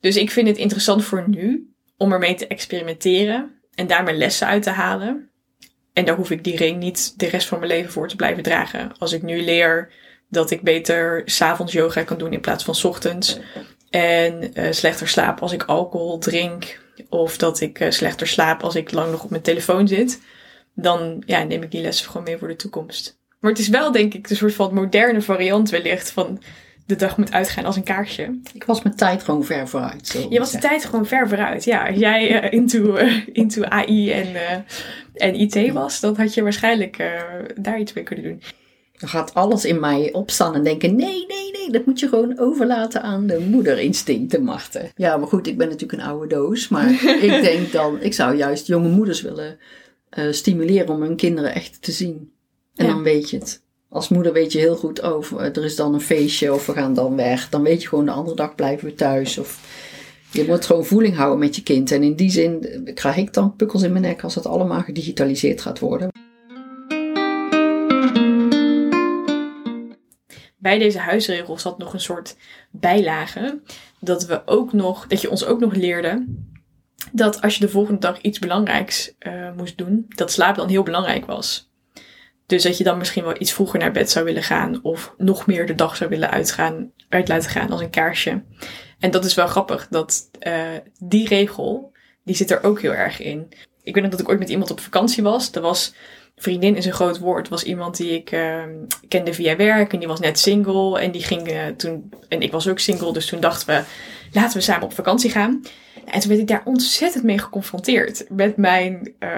Dus 0.00 0.16
ik 0.16 0.30
vind 0.30 0.48
het 0.48 0.56
interessant 0.56 1.04
voor 1.04 1.24
nu 1.28 1.70
om 1.96 2.12
ermee 2.12 2.34
te 2.34 2.46
experimenteren 2.46 3.60
en 3.74 3.86
daar 3.86 4.02
mijn 4.02 4.16
lessen 4.16 4.46
uit 4.46 4.62
te 4.62 4.70
halen. 4.70 5.30
En 5.92 6.04
daar 6.04 6.16
hoef 6.16 6.30
ik 6.30 6.44
die 6.44 6.56
ring 6.56 6.78
niet 6.78 7.18
de 7.18 7.28
rest 7.28 7.48
van 7.48 7.58
mijn 7.58 7.70
leven 7.70 7.92
voor 7.92 8.08
te 8.08 8.16
blijven 8.16 8.42
dragen. 8.42 8.92
Als 8.98 9.12
ik 9.12 9.22
nu 9.22 9.42
leer 9.42 9.92
dat 10.28 10.50
ik 10.50 10.62
beter 10.62 11.22
s'avonds 11.24 11.72
yoga 11.72 12.02
kan 12.02 12.18
doen 12.18 12.32
in 12.32 12.40
plaats 12.40 12.64
van 12.64 12.74
s 12.74 12.84
ochtends. 12.84 13.38
En 13.90 14.50
uh, 14.54 14.66
slechter 14.70 15.08
slaap 15.08 15.40
als 15.40 15.52
ik 15.52 15.62
alcohol 15.62 16.18
drink. 16.18 16.80
Of 17.08 17.36
dat 17.36 17.60
ik 17.60 17.80
uh, 17.80 17.90
slechter 17.90 18.26
slaap 18.26 18.62
als 18.62 18.74
ik 18.74 18.92
lang 18.92 19.10
nog 19.10 19.24
op 19.24 19.30
mijn 19.30 19.42
telefoon 19.42 19.88
zit 19.88 20.20
dan 20.76 21.22
ja, 21.26 21.42
neem 21.42 21.62
ik 21.62 21.70
die 21.70 21.82
lessen 21.82 22.06
gewoon 22.06 22.22
mee 22.22 22.36
voor 22.36 22.48
de 22.48 22.56
toekomst. 22.56 23.18
Maar 23.40 23.50
het 23.50 23.60
is 23.60 23.68
wel, 23.68 23.92
denk 23.92 24.14
ik, 24.14 24.30
een 24.30 24.36
soort 24.36 24.54
van 24.54 24.74
moderne 24.74 25.20
variant 25.20 25.70
wellicht 25.70 26.10
van 26.10 26.40
de 26.86 26.96
dag 26.96 27.16
moet 27.16 27.32
uitgaan 27.32 27.64
als 27.64 27.76
een 27.76 27.82
kaarsje. 27.82 28.38
Ik 28.54 28.64
was 28.64 28.82
mijn 28.82 28.96
tijd 28.96 29.22
gewoon 29.22 29.44
ver 29.44 29.68
vooruit. 29.68 30.06
Zo 30.06 30.26
je 30.30 30.38
was 30.38 30.52
de 30.52 30.58
tijd 30.58 30.84
gewoon 30.84 31.06
ver 31.06 31.28
vooruit, 31.28 31.64
ja. 31.64 31.86
Als 31.86 31.98
jij 31.98 32.44
uh, 32.44 32.52
into, 32.52 32.98
uh, 32.98 33.22
into 33.32 33.64
AI 33.64 34.10
en, 34.12 34.28
uh, 34.30 34.50
en 35.14 35.34
IT 35.34 35.72
was, 35.72 36.00
dan 36.00 36.16
had 36.16 36.34
je 36.34 36.42
waarschijnlijk 36.42 36.96
daar 37.56 37.80
iets 37.80 37.92
mee 37.92 38.04
kunnen 38.04 38.24
doen. 38.24 38.42
Dan 38.98 39.08
gaat 39.08 39.34
alles 39.34 39.64
in 39.64 39.80
mij 39.80 40.12
opstaan 40.12 40.54
en 40.54 40.62
denken: 40.62 40.96
nee, 40.96 41.26
nee, 41.26 41.50
nee, 41.52 41.70
dat 41.70 41.86
moet 41.86 42.00
je 42.00 42.08
gewoon 42.08 42.38
overlaten 42.38 43.02
aan 43.02 43.26
de 43.26 43.40
moederinstincten, 43.50 44.42
Marten. 44.42 44.90
Ja, 44.96 45.16
maar 45.16 45.28
goed, 45.28 45.46
ik 45.46 45.58
ben 45.58 45.68
natuurlijk 45.68 46.00
een 46.00 46.08
oude 46.08 46.26
doos. 46.26 46.68
Maar 46.68 46.90
ik 47.28 47.42
denk 47.42 47.72
dan, 47.72 48.00
ik 48.00 48.14
zou 48.14 48.36
juist 48.36 48.66
jonge 48.66 48.88
moeders 48.88 49.22
willen 49.22 49.58
uh, 50.18 50.32
stimuleren 50.32 50.94
om 50.94 51.02
hun 51.02 51.16
kinderen 51.16 51.54
echt 51.54 51.82
te 51.82 51.92
zien. 51.92 52.32
En 52.74 52.86
dan 52.86 53.02
weet 53.02 53.30
je 53.30 53.38
het. 53.38 53.64
Als 53.88 54.08
moeder 54.08 54.32
weet 54.32 54.52
je 54.52 54.58
heel 54.58 54.76
goed, 54.76 55.02
oh, 55.02 55.40
er 55.40 55.64
is 55.64 55.76
dan 55.76 55.94
een 55.94 56.00
feestje 56.00 56.52
of 56.52 56.66
we 56.66 56.72
gaan 56.72 56.94
dan 56.94 57.16
weg. 57.16 57.48
Dan 57.48 57.62
weet 57.62 57.82
je 57.82 57.88
gewoon 57.88 58.04
de 58.04 58.10
andere 58.10 58.36
dag 58.36 58.54
blijven 58.54 58.88
we 58.88 58.94
thuis. 58.94 59.38
Of 59.38 59.60
je 60.30 60.44
moet 60.46 60.66
gewoon 60.66 60.84
voeling 60.84 61.16
houden 61.16 61.38
met 61.38 61.56
je 61.56 61.62
kind. 61.62 61.90
En 61.90 62.02
in 62.02 62.14
die 62.14 62.30
zin 62.30 62.80
krijg 62.94 63.16
ik 63.16 63.32
dan 63.32 63.56
pukkels 63.56 63.82
in 63.82 63.90
mijn 63.92 64.02
nek 64.04 64.22
als 64.22 64.34
het 64.34 64.46
allemaal 64.46 64.82
gedigitaliseerd 64.82 65.60
gaat 65.60 65.78
worden. 65.78 66.10
Bij 70.56 70.78
deze 70.78 70.98
huisregels 70.98 71.62
zat 71.62 71.78
nog 71.78 71.92
een 71.92 72.00
soort 72.00 72.36
bijlage. 72.70 73.60
Dat 74.00 74.26
we 74.26 74.42
ook 74.46 74.72
nog, 74.72 75.06
dat 75.06 75.20
je 75.20 75.30
ons 75.30 75.44
ook 75.44 75.60
nog 75.60 75.74
leerde 75.74 76.24
dat 77.12 77.42
als 77.42 77.54
je 77.54 77.60
de 77.60 77.68
volgende 77.68 78.00
dag 78.00 78.20
iets 78.20 78.38
belangrijks 78.38 79.14
uh, 79.18 79.52
moest 79.56 79.78
doen, 79.78 80.04
dat 80.08 80.32
slaap 80.32 80.56
dan 80.56 80.68
heel 80.68 80.82
belangrijk 80.82 81.26
was. 81.26 81.70
Dus 82.46 82.62
dat 82.62 82.78
je 82.78 82.84
dan 82.84 82.98
misschien 82.98 83.24
wel 83.24 83.40
iets 83.40 83.52
vroeger 83.52 83.78
naar 83.78 83.92
bed 83.92 84.10
zou 84.10 84.24
willen 84.24 84.42
gaan 84.42 84.82
of 84.82 85.14
nog 85.16 85.46
meer 85.46 85.66
de 85.66 85.74
dag 85.74 85.96
zou 85.96 86.10
willen 86.10 86.30
uitgaan, 86.30 86.90
uit 87.08 87.28
laten 87.28 87.50
gaan 87.50 87.70
als 87.70 87.80
een 87.80 87.90
kaarsje. 87.90 88.42
En 88.98 89.10
dat 89.10 89.24
is 89.24 89.34
wel 89.34 89.46
grappig, 89.46 89.88
dat 89.90 90.30
uh, 90.46 90.62
die 90.98 91.28
regel, 91.28 91.92
die 92.24 92.34
zit 92.34 92.50
er 92.50 92.62
ook 92.62 92.80
heel 92.80 92.94
erg 92.94 93.20
in. 93.20 93.48
Ik 93.82 93.94
weet 93.94 94.02
nog 94.02 94.12
dat 94.12 94.20
ik 94.20 94.28
ooit 94.28 94.38
met 94.38 94.48
iemand 94.48 94.70
op 94.70 94.80
vakantie 94.80 95.22
was. 95.22 95.52
Er 95.52 95.60
was 95.60 95.94
vriendin 96.36 96.76
is 96.76 96.86
een 96.86 96.92
groot 96.92 97.18
woord. 97.18 97.48
was 97.48 97.62
iemand 97.62 97.96
die 97.96 98.10
ik 98.10 98.32
uh, 98.32 98.62
kende 99.08 99.34
via 99.34 99.56
werk 99.56 99.92
en 99.92 99.98
die 99.98 100.08
was 100.08 100.20
net 100.20 100.38
single. 100.38 101.00
En 101.00 101.10
die 101.10 101.22
ging 101.22 101.52
uh, 101.52 101.66
toen, 101.66 102.12
en 102.28 102.40
ik 102.40 102.52
was 102.52 102.68
ook 102.68 102.78
single, 102.78 103.12
dus 103.12 103.26
toen 103.26 103.40
dachten 103.40 103.66
we, 103.66 103.82
laten 104.32 104.56
we 104.56 104.64
samen 104.64 104.84
op 104.84 104.92
vakantie 104.92 105.30
gaan. 105.30 105.62
En 106.06 106.20
toen 106.20 106.28
werd 106.28 106.40
ik 106.40 106.48
daar 106.48 106.62
ontzettend 106.64 107.24
mee 107.24 107.38
geconfronteerd. 107.38 108.24
Met 108.28 108.56
mijn, 108.56 109.14
uh, 109.20 109.30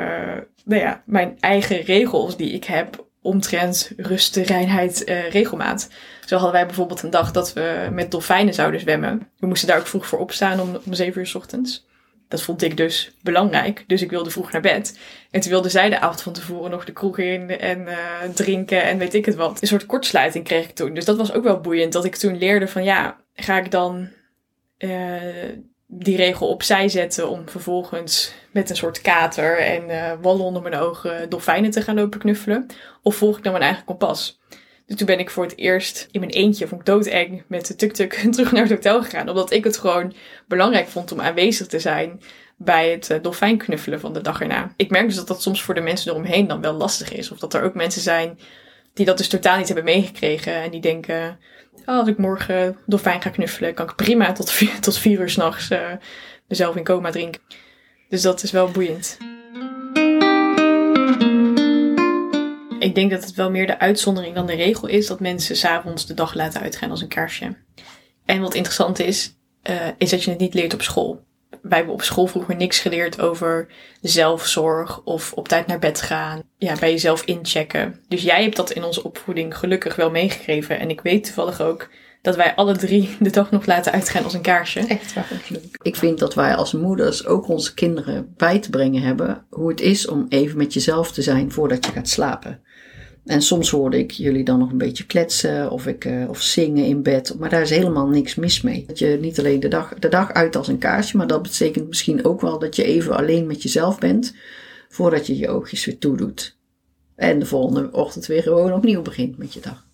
nou 0.64 0.82
ja, 0.82 1.02
mijn 1.06 1.36
eigen 1.40 1.80
regels 1.80 2.36
die 2.36 2.52
ik 2.52 2.64
heb 2.64 3.06
omtrent 3.22 3.92
rust, 3.96 4.36
reinheid, 4.36 5.08
uh, 5.08 5.30
regelmaat. 5.30 5.88
Zo 6.26 6.34
hadden 6.34 6.52
wij 6.52 6.66
bijvoorbeeld 6.66 7.02
een 7.02 7.10
dag 7.10 7.32
dat 7.32 7.52
we 7.52 7.88
met 7.92 8.10
dolfijnen 8.10 8.54
zouden 8.54 8.80
zwemmen. 8.80 9.28
We 9.38 9.46
moesten 9.46 9.68
daar 9.68 9.78
ook 9.78 9.86
vroeg 9.86 10.06
voor 10.06 10.18
opstaan 10.18 10.60
om, 10.60 10.78
om 10.86 10.94
7 10.94 11.20
uur 11.20 11.26
s 11.26 11.34
ochtends. 11.34 11.86
Dat 12.28 12.42
vond 12.42 12.62
ik 12.62 12.76
dus 12.76 13.12
belangrijk. 13.22 13.84
Dus 13.86 14.02
ik 14.02 14.10
wilde 14.10 14.30
vroeg 14.30 14.52
naar 14.52 14.60
bed. 14.60 14.98
En 15.30 15.40
toen 15.40 15.50
wilde 15.50 15.68
zij 15.68 15.88
de 15.88 16.00
avond 16.00 16.22
van 16.22 16.32
tevoren 16.32 16.70
nog 16.70 16.84
de 16.84 16.92
kroeg 16.92 17.18
in 17.18 17.58
en 17.58 17.80
uh, 17.80 17.96
drinken 18.34 18.82
en 18.82 18.98
weet 18.98 19.14
ik 19.14 19.24
het 19.24 19.34
wat. 19.34 19.62
Een 19.62 19.68
soort 19.68 19.86
kortsluiting 19.86 20.44
kreeg 20.44 20.64
ik 20.64 20.74
toen. 20.74 20.94
Dus 20.94 21.04
dat 21.04 21.16
was 21.16 21.32
ook 21.32 21.44
wel 21.44 21.60
boeiend. 21.60 21.92
Dat 21.92 22.04
ik 22.04 22.16
toen 22.16 22.38
leerde 22.38 22.68
van 22.68 22.84
ja, 22.84 23.16
ga 23.34 23.58
ik 23.58 23.70
dan 23.70 24.08
die 25.90 26.16
regel 26.16 26.48
opzij 26.48 26.88
zetten 26.88 27.28
om 27.28 27.48
vervolgens 27.48 28.32
met 28.50 28.70
een 28.70 28.76
soort 28.76 29.00
kater 29.00 29.58
en 29.58 29.88
uh, 29.88 30.12
wallen 30.20 30.44
onder 30.44 30.62
mijn 30.62 30.74
ogen 30.74 31.28
dolfijnen 31.28 31.70
te 31.70 31.82
gaan 31.82 31.94
lopen 31.94 32.18
knuffelen? 32.18 32.66
Of 33.02 33.16
volg 33.16 33.36
ik 33.36 33.42
dan 33.42 33.52
mijn 33.52 33.64
eigen 33.64 33.84
kompas? 33.84 34.40
Dus 34.86 34.96
toen 34.96 35.06
ben 35.06 35.18
ik 35.18 35.30
voor 35.30 35.44
het 35.44 35.56
eerst 35.56 36.08
in 36.10 36.20
mijn 36.20 36.32
eentje, 36.32 36.68
vond 36.68 36.80
ik 36.80 36.86
doodeng, 36.86 37.42
met 37.46 37.66
de 37.66 37.76
tuk-tuk 37.76 38.12
terug 38.32 38.52
naar 38.52 38.62
het 38.62 38.70
hotel 38.70 39.02
gegaan. 39.02 39.28
Omdat 39.28 39.50
ik 39.50 39.64
het 39.64 39.78
gewoon 39.78 40.14
belangrijk 40.46 40.88
vond 40.88 41.12
om 41.12 41.20
aanwezig 41.20 41.66
te 41.66 41.78
zijn 41.78 42.20
bij 42.56 42.90
het 42.90 43.10
uh, 43.10 43.22
dolfijnknuffelen 43.22 44.00
van 44.00 44.12
de 44.12 44.20
dag 44.20 44.40
erna. 44.40 44.72
Ik 44.76 44.90
merk 44.90 45.06
dus 45.06 45.16
dat 45.16 45.28
dat 45.28 45.42
soms 45.42 45.62
voor 45.62 45.74
de 45.74 45.80
mensen 45.80 46.10
eromheen 46.10 46.46
dan 46.46 46.60
wel 46.60 46.72
lastig 46.72 47.12
is. 47.12 47.30
Of 47.30 47.38
dat 47.38 47.54
er 47.54 47.62
ook 47.62 47.74
mensen 47.74 48.02
zijn 48.02 48.38
die 48.98 49.06
dat 49.06 49.18
dus 49.18 49.28
totaal 49.28 49.56
niet 49.56 49.66
hebben 49.66 49.84
meegekregen. 49.84 50.54
En 50.54 50.70
die 50.70 50.80
denken, 50.80 51.38
oh, 51.86 51.98
als 51.98 52.08
ik 52.08 52.18
morgen 52.18 52.76
dolfijn 52.86 53.22
ga 53.22 53.30
knuffelen, 53.30 53.74
kan 53.74 53.88
ik 53.88 53.96
prima 53.96 54.32
tot 54.32 54.50
vier, 54.50 54.80
tot 54.86 54.98
vier 54.98 55.20
uur 55.20 55.30
s'nachts 55.30 55.70
uh, 55.70 55.92
mezelf 56.48 56.76
in 56.76 56.84
coma 56.84 57.10
drinken. 57.10 57.40
Dus 58.08 58.22
dat 58.22 58.42
is 58.42 58.50
wel 58.50 58.70
boeiend. 58.70 59.16
Ik 62.78 62.94
denk 62.94 63.10
dat 63.10 63.24
het 63.24 63.34
wel 63.34 63.50
meer 63.50 63.66
de 63.66 63.78
uitzondering 63.78 64.34
dan 64.34 64.46
de 64.46 64.54
regel 64.54 64.88
is 64.88 65.06
dat 65.06 65.20
mensen 65.20 65.56
s'avonds 65.56 66.06
de 66.06 66.14
dag 66.14 66.34
laten 66.34 66.60
uitgaan 66.60 66.90
als 66.90 67.00
een 67.00 67.08
kaarsje. 67.08 67.56
En 68.24 68.40
wat 68.40 68.54
interessant 68.54 68.98
is, 68.98 69.34
uh, 69.70 69.76
is 69.98 70.10
dat 70.10 70.24
je 70.24 70.30
het 70.30 70.40
niet 70.40 70.54
leert 70.54 70.74
op 70.74 70.82
school 70.82 71.26
wij 71.62 71.76
hebben 71.76 71.94
op 71.94 72.02
school 72.02 72.26
vroeger 72.26 72.56
niks 72.56 72.78
geleerd 72.78 73.20
over 73.20 73.66
zelfzorg 74.00 75.00
of 75.04 75.32
op 75.32 75.48
tijd 75.48 75.66
naar 75.66 75.78
bed 75.78 76.02
gaan. 76.02 76.42
Ja, 76.56 76.74
bij 76.80 76.90
jezelf 76.90 77.24
inchecken. 77.24 78.00
Dus 78.08 78.22
jij 78.22 78.42
hebt 78.42 78.56
dat 78.56 78.70
in 78.70 78.84
onze 78.84 79.04
opvoeding 79.04 79.58
gelukkig 79.58 79.96
wel 79.96 80.10
meegegeven. 80.10 80.78
En 80.78 80.90
ik 80.90 81.00
weet 81.00 81.24
toevallig 81.24 81.60
ook 81.60 81.88
dat 82.22 82.36
wij 82.36 82.54
alle 82.54 82.76
drie 82.76 83.16
de 83.20 83.30
dag 83.30 83.50
nog 83.50 83.66
laten 83.66 83.92
uitgaan 83.92 84.24
als 84.24 84.34
een 84.34 84.40
kaarsje. 84.40 84.80
Echt 84.80 85.14
waar. 85.14 85.30
Ik 85.82 85.96
vind 85.96 86.18
dat 86.18 86.34
wij 86.34 86.54
als 86.54 86.72
moeders 86.72 87.26
ook 87.26 87.48
onze 87.48 87.74
kinderen 87.74 88.34
bij 88.36 88.58
te 88.58 88.70
brengen 88.70 89.02
hebben 89.02 89.46
hoe 89.50 89.68
het 89.68 89.80
is 89.80 90.08
om 90.08 90.26
even 90.28 90.56
met 90.56 90.72
jezelf 90.72 91.12
te 91.12 91.22
zijn 91.22 91.52
voordat 91.52 91.86
je 91.86 91.92
gaat 91.92 92.08
slapen. 92.08 92.60
En 93.28 93.42
soms 93.42 93.70
hoorde 93.70 93.98
ik 93.98 94.10
jullie 94.10 94.44
dan 94.44 94.58
nog 94.58 94.70
een 94.70 94.78
beetje 94.78 95.06
kletsen 95.06 95.70
of, 95.70 95.86
ik, 95.86 96.04
uh, 96.04 96.28
of 96.28 96.40
zingen 96.40 96.84
in 96.84 97.02
bed. 97.02 97.34
Maar 97.38 97.50
daar 97.50 97.62
is 97.62 97.70
helemaal 97.70 98.06
niks 98.06 98.34
mis 98.34 98.60
mee. 98.60 98.84
Dat 98.86 98.98
je 98.98 99.18
niet 99.20 99.38
alleen 99.38 99.60
de 99.60 99.68
dag, 99.68 99.94
de 99.94 100.08
dag 100.08 100.32
uit 100.32 100.56
als 100.56 100.68
een 100.68 100.78
kaarsje, 100.78 101.16
maar 101.16 101.26
dat 101.26 101.42
betekent 101.42 101.88
misschien 101.88 102.24
ook 102.24 102.40
wel 102.40 102.58
dat 102.58 102.76
je 102.76 102.84
even 102.84 103.16
alleen 103.16 103.46
met 103.46 103.62
jezelf 103.62 103.98
bent 103.98 104.34
voordat 104.88 105.26
je 105.26 105.38
je 105.38 105.48
oogjes 105.48 105.84
weer 105.84 105.98
toedoet. 105.98 106.56
En 107.14 107.38
de 107.38 107.46
volgende 107.46 107.92
ochtend 107.92 108.26
weer 108.26 108.42
gewoon 108.42 108.72
opnieuw 108.72 109.02
begint 109.02 109.38
met 109.38 109.54
je 109.54 109.60
dag. 109.60 109.86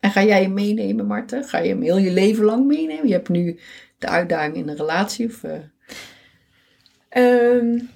En 0.00 0.10
ga 0.10 0.24
jij 0.24 0.42
hem 0.42 0.54
meenemen, 0.54 1.06
Marten? 1.06 1.44
Ga 1.44 1.58
je 1.58 1.68
hem 1.68 1.82
heel 1.82 1.98
je 1.98 2.12
leven 2.12 2.44
lang 2.44 2.66
meenemen? 2.66 3.06
Je 3.06 3.12
hebt 3.12 3.28
nu 3.28 3.58
de 3.98 4.06
uitdaging 4.06 4.56
in 4.56 4.68
een 4.68 4.76
relatie 4.76 5.26
of... 5.26 5.42
Uh... 5.42 5.52
Um 7.62 7.88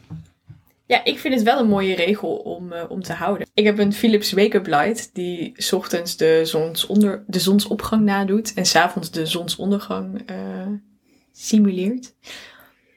ja, 0.93 1.05
ik 1.05 1.19
vind 1.19 1.35
het 1.35 1.43
wel 1.43 1.59
een 1.59 1.69
mooie 1.69 1.95
regel 1.95 2.37
om, 2.37 2.73
uh, 2.73 2.83
om 2.89 3.03
te 3.03 3.13
houden. 3.13 3.47
Ik 3.55 3.65
heb 3.65 3.79
een 3.79 3.93
Philips 3.93 4.33
Wake-up 4.33 4.67
Light 4.67 5.11
die 5.13 5.55
ochtends 5.71 6.17
de, 6.17 6.41
zonsonder, 6.45 7.25
de 7.27 7.41
zonsopgang 7.41 8.05
nadoet 8.05 8.55
en 8.55 8.67
s'avonds 8.67 9.11
de 9.11 9.27
zonsondergang 9.27 10.31
uh, 10.31 10.37
simuleert. 11.33 12.15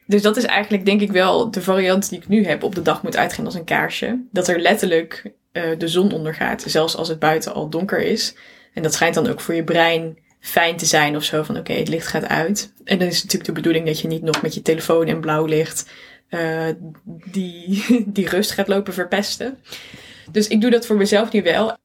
Dus 0.07 0.21
dat 0.21 0.37
is 0.37 0.43
eigenlijk 0.43 0.85
denk 0.85 1.01
ik 1.01 1.11
wel 1.11 1.51
de 1.51 1.61
variant 1.61 2.09
die 2.09 2.19
ik 2.19 2.27
nu 2.27 2.45
heb 2.45 2.63
op 2.63 2.75
de 2.75 2.81
dag 2.81 3.03
moet 3.03 3.17
uitgaan 3.17 3.45
als 3.45 3.55
een 3.55 3.63
kaarsje. 3.63 4.23
Dat 4.31 4.47
er 4.47 4.59
letterlijk 4.59 5.33
uh, 5.53 5.63
de 5.77 5.87
zon 5.87 6.11
ondergaat, 6.11 6.63
zelfs 6.67 6.95
als 6.95 7.07
het 7.07 7.19
buiten 7.19 7.53
al 7.53 7.69
donker 7.69 8.01
is. 8.01 8.35
En 8.73 8.83
dat 8.83 8.93
schijnt 8.93 9.15
dan 9.15 9.27
ook 9.27 9.41
voor 9.41 9.53
je 9.53 9.63
brein 9.63 10.17
fijn 10.39 10.77
te 10.77 10.85
zijn 10.85 11.15
of 11.15 11.23
zo. 11.23 11.43
Van 11.43 11.57
oké, 11.57 11.73
het 11.73 11.87
licht 11.87 12.07
gaat 12.07 12.27
uit. 12.27 12.73
En 12.83 12.99
dan 12.99 13.07
is 13.07 13.15
het 13.15 13.23
natuurlijk 13.23 13.49
de 13.49 13.61
bedoeling 13.61 13.85
dat 13.85 13.99
je 13.99 14.07
niet 14.07 14.21
nog 14.21 14.41
met 14.41 14.53
je 14.53 14.61
telefoon 14.61 15.07
in 15.07 15.19
blauw 15.19 15.45
licht 15.45 15.89
uh, 16.29 16.67
die, 17.31 17.85
die 18.07 18.29
rust 18.29 18.51
gaat 18.51 18.67
lopen 18.67 18.93
verpesten. 18.93 19.57
Dus 20.31 20.47
ik 20.47 20.61
doe 20.61 20.71
dat 20.71 20.85
voor 20.85 20.95
mezelf 20.95 21.31
nu 21.31 21.43
wel. 21.43 21.77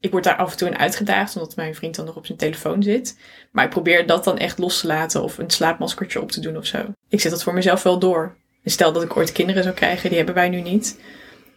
Ik 0.00 0.10
word 0.10 0.24
daar 0.24 0.36
af 0.36 0.50
en 0.50 0.56
toe 0.56 0.68
in 0.68 0.78
uitgedaagd, 0.78 1.36
omdat 1.36 1.56
mijn 1.56 1.74
vriend 1.74 1.94
dan 1.94 2.04
nog 2.04 2.16
op 2.16 2.26
zijn 2.26 2.38
telefoon 2.38 2.82
zit. 2.82 3.18
Maar 3.50 3.64
ik 3.64 3.70
probeer 3.70 4.06
dat 4.06 4.24
dan 4.24 4.38
echt 4.38 4.58
los 4.58 4.80
te 4.80 4.86
laten 4.86 5.22
of 5.22 5.38
een 5.38 5.50
slaapmaskertje 5.50 6.20
op 6.20 6.30
te 6.30 6.40
doen 6.40 6.56
of 6.56 6.66
zo. 6.66 6.78
Ik 7.08 7.20
zet 7.20 7.30
dat 7.30 7.42
voor 7.42 7.54
mezelf 7.54 7.82
wel 7.82 7.98
door. 7.98 8.36
En 8.62 8.70
stel 8.70 8.92
dat 8.92 9.02
ik 9.02 9.16
ooit 9.16 9.32
kinderen 9.32 9.62
zou 9.62 9.74
krijgen, 9.74 10.08
die 10.08 10.16
hebben 10.16 10.34
wij 10.34 10.48
nu 10.48 10.60
niet. 10.60 11.00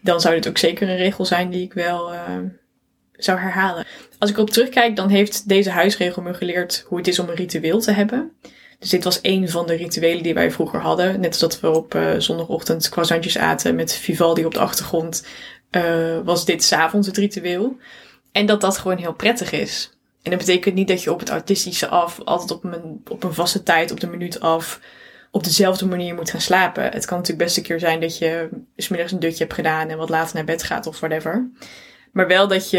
Dan 0.01 0.21
zou 0.21 0.35
dit 0.35 0.47
ook 0.47 0.57
zeker 0.57 0.89
een 0.89 0.97
regel 0.97 1.25
zijn 1.25 1.49
die 1.49 1.63
ik 1.63 1.73
wel 1.73 2.13
uh, 2.13 2.21
zou 3.11 3.39
herhalen. 3.39 3.85
Als 4.17 4.29
ik 4.29 4.35
erop 4.35 4.49
terugkijk, 4.49 4.95
dan 4.95 5.09
heeft 5.09 5.47
deze 5.49 5.69
huisregel 5.69 6.21
me 6.21 6.33
geleerd 6.33 6.83
hoe 6.87 6.97
het 6.97 7.07
is 7.07 7.19
om 7.19 7.29
een 7.29 7.35
ritueel 7.35 7.79
te 7.79 7.91
hebben. 7.91 8.31
Dus 8.79 8.89
dit 8.89 9.03
was 9.03 9.19
een 9.21 9.49
van 9.49 9.67
de 9.67 9.75
rituelen 9.75 10.23
die 10.23 10.33
wij 10.33 10.51
vroeger 10.51 10.79
hadden. 10.79 11.19
Net 11.19 11.29
als 11.29 11.39
dat 11.39 11.59
we 11.59 11.69
op 11.69 11.95
uh, 11.95 12.11
zondagochtend 12.17 12.89
croissantjes 12.89 13.37
aten 13.37 13.75
met 13.75 13.93
Vivaldi 13.93 14.45
op 14.45 14.53
de 14.53 14.59
achtergrond. 14.59 15.25
Uh, 15.71 16.19
was 16.23 16.45
dit 16.45 16.63
s'avonds 16.63 17.07
het 17.07 17.17
ritueel. 17.17 17.77
En 18.31 18.45
dat 18.45 18.61
dat 18.61 18.77
gewoon 18.77 18.97
heel 18.97 19.13
prettig 19.13 19.51
is. 19.51 19.97
En 20.21 20.31
dat 20.31 20.39
betekent 20.39 20.75
niet 20.75 20.87
dat 20.87 21.03
je 21.03 21.11
op 21.11 21.19
het 21.19 21.29
autistische 21.29 21.87
af, 21.87 22.19
altijd 22.23 22.51
op 22.51 22.63
een, 22.63 23.01
op 23.07 23.23
een 23.23 23.33
vaste 23.33 23.63
tijd, 23.63 23.91
op 23.91 23.99
de 23.99 24.07
minuut 24.07 24.39
af, 24.39 24.79
op 25.31 25.43
dezelfde 25.43 25.85
manier 25.85 26.15
moet 26.15 26.29
gaan 26.29 26.41
slapen. 26.41 26.83
Het 26.83 27.05
kan 27.05 27.17
natuurlijk 27.17 27.45
best 27.45 27.57
een 27.57 27.63
keer 27.63 27.79
zijn 27.79 27.99
dat 27.99 28.17
je 28.17 28.49
smiddags 28.75 29.11
een 29.11 29.19
dutje 29.19 29.43
hebt 29.43 29.55
gedaan 29.55 29.89
en 29.89 29.97
wat 29.97 30.09
later 30.09 30.35
naar 30.35 30.45
bed 30.45 30.63
gaat 30.63 30.87
of 30.87 30.99
whatever. 30.99 31.49
Maar 32.11 32.27
wel 32.27 32.47
dat 32.47 32.69
je 32.69 32.77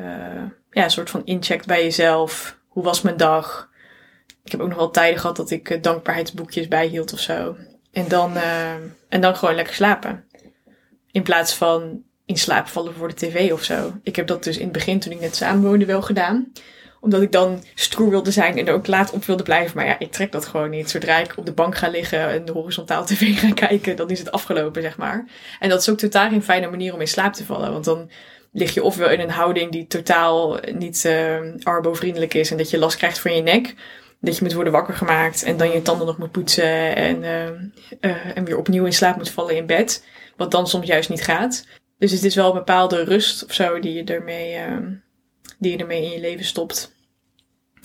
uh, 0.00 0.06
ja, 0.70 0.84
een 0.84 0.90
soort 0.90 1.10
van 1.10 1.22
incheckt 1.24 1.66
bij 1.66 1.82
jezelf. 1.82 2.58
Hoe 2.68 2.82
was 2.84 3.02
mijn 3.02 3.16
dag? 3.16 3.72
Ik 4.44 4.50
heb 4.52 4.60
ook 4.60 4.68
nog 4.68 4.78
wel 4.78 4.90
tijden 4.90 5.20
gehad 5.20 5.36
dat 5.36 5.50
ik 5.50 5.82
dankbaarheidsboekjes 5.82 6.68
bijhield 6.68 7.12
of 7.12 7.18
zo. 7.18 7.56
En 7.92 8.08
dan, 8.08 8.36
uh, 8.36 8.72
en 9.08 9.20
dan 9.20 9.36
gewoon 9.36 9.54
lekker 9.54 9.74
slapen. 9.74 10.24
In 11.10 11.22
plaats 11.22 11.54
van 11.54 12.02
in 12.26 12.36
slaap 12.36 12.66
vallen 12.66 12.94
voor 12.94 13.08
de 13.08 13.14
tv 13.14 13.52
of 13.52 13.62
zo. 13.62 13.92
Ik 14.02 14.16
heb 14.16 14.26
dat 14.26 14.44
dus 14.44 14.56
in 14.56 14.62
het 14.64 14.72
begin, 14.72 15.00
toen 15.00 15.12
ik 15.12 15.20
net 15.20 15.36
samenwoonde, 15.36 15.84
wel 15.84 16.02
gedaan. 16.02 16.52
Omdat 17.00 17.22
ik 17.22 17.32
dan 17.32 17.64
stoer 17.74 18.10
wilde 18.10 18.30
zijn 18.30 18.58
en 18.58 18.66
er 18.66 18.74
ook 18.74 18.86
laat 18.86 19.12
op 19.12 19.24
wilde 19.24 19.42
blijven. 19.42 19.76
Maar 19.76 19.86
ja, 19.86 19.98
ik 19.98 20.12
trek 20.12 20.32
dat 20.32 20.46
gewoon 20.46 20.70
niet. 20.70 20.90
Zodra 20.90 21.18
ik 21.18 21.36
op 21.36 21.46
de 21.46 21.52
bank 21.52 21.76
ga 21.76 21.88
liggen 21.88 22.28
en 22.28 22.44
de 22.44 22.52
horizontaal 22.52 23.04
tv 23.06 23.38
ga 23.38 23.52
kijken, 23.52 23.96
dan 23.96 24.10
is 24.10 24.18
het 24.18 24.30
afgelopen, 24.30 24.82
zeg 24.82 24.96
maar. 24.96 25.26
En 25.60 25.68
dat 25.68 25.80
is 25.80 25.88
ook 25.88 25.98
totaal 25.98 26.28
geen 26.28 26.42
fijne 26.42 26.70
manier 26.70 26.94
om 26.94 27.00
in 27.00 27.08
slaap 27.08 27.32
te 27.32 27.44
vallen. 27.44 27.72
Want 27.72 27.84
dan 27.84 28.10
lig 28.52 28.74
je 28.74 28.82
ofwel 28.82 29.10
in 29.10 29.20
een 29.20 29.30
houding 29.30 29.72
die 29.72 29.86
totaal 29.86 30.58
niet 30.72 31.04
uh, 31.04 31.38
arbo-vriendelijk 31.62 32.34
is 32.34 32.50
en 32.50 32.56
dat 32.56 32.70
je 32.70 32.78
last 32.78 32.96
krijgt 32.96 33.18
van 33.18 33.36
je 33.36 33.42
nek. 33.42 33.74
Dat 34.24 34.36
je 34.36 34.44
moet 34.44 34.52
worden 34.52 34.72
wakker 34.72 34.94
gemaakt 34.94 35.42
en 35.42 35.56
dan 35.56 35.70
je 35.70 35.82
tanden 35.82 36.06
nog 36.06 36.18
moet 36.18 36.30
poetsen 36.30 36.96
en, 36.96 37.22
uh, 37.22 38.10
uh, 38.10 38.36
en 38.36 38.44
weer 38.44 38.58
opnieuw 38.58 38.84
in 38.84 38.92
slaap 38.92 39.16
moet 39.16 39.30
vallen 39.30 39.56
in 39.56 39.66
bed. 39.66 40.04
Wat 40.36 40.50
dan 40.50 40.66
soms 40.66 40.86
juist 40.86 41.08
niet 41.08 41.24
gaat. 41.24 41.66
Dus 41.98 42.10
het 42.12 42.24
is 42.24 42.34
wel 42.34 42.48
een 42.48 42.54
bepaalde 42.54 43.04
rust 43.04 43.44
of 43.44 43.52
zo 43.52 43.80
die 43.80 43.92
je 43.92 44.04
ermee, 44.04 44.54
uh, 44.54 44.76
die 45.58 45.72
je 45.72 45.78
ermee 45.78 46.04
in 46.04 46.10
je 46.10 46.20
leven 46.20 46.44
stopt. 46.44 46.94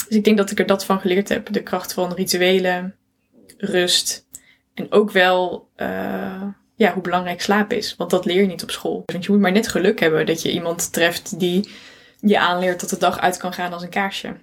Dus 0.07 0.17
ik 0.17 0.23
denk 0.23 0.37
dat 0.37 0.51
ik 0.51 0.59
er 0.59 0.65
dat 0.65 0.85
van 0.85 0.99
geleerd 0.99 1.29
heb. 1.29 1.53
De 1.53 1.63
kracht 1.63 1.93
van 1.93 2.13
rituelen, 2.13 2.95
rust. 3.57 4.27
En 4.73 4.91
ook 4.91 5.11
wel 5.11 5.69
ja, 6.75 6.93
hoe 6.93 7.01
belangrijk 7.01 7.41
slaap 7.41 7.73
is. 7.73 7.95
Want 7.95 8.09
dat 8.09 8.25
leer 8.25 8.41
je 8.41 8.47
niet 8.47 8.63
op 8.63 8.71
school. 8.71 9.03
Want 9.05 9.25
je 9.25 9.31
moet 9.31 9.41
maar 9.41 9.51
net 9.51 9.67
geluk 9.67 9.99
hebben 9.99 10.25
dat 10.25 10.41
je 10.41 10.51
iemand 10.51 10.93
treft 10.93 11.39
die 11.39 11.69
je 12.19 12.39
aanleert 12.39 12.79
dat 12.79 12.89
de 12.89 12.97
dag 12.97 13.19
uit 13.19 13.37
kan 13.37 13.53
gaan 13.53 13.73
als 13.73 13.83
een 13.83 13.89
kaarsje. 13.89 14.35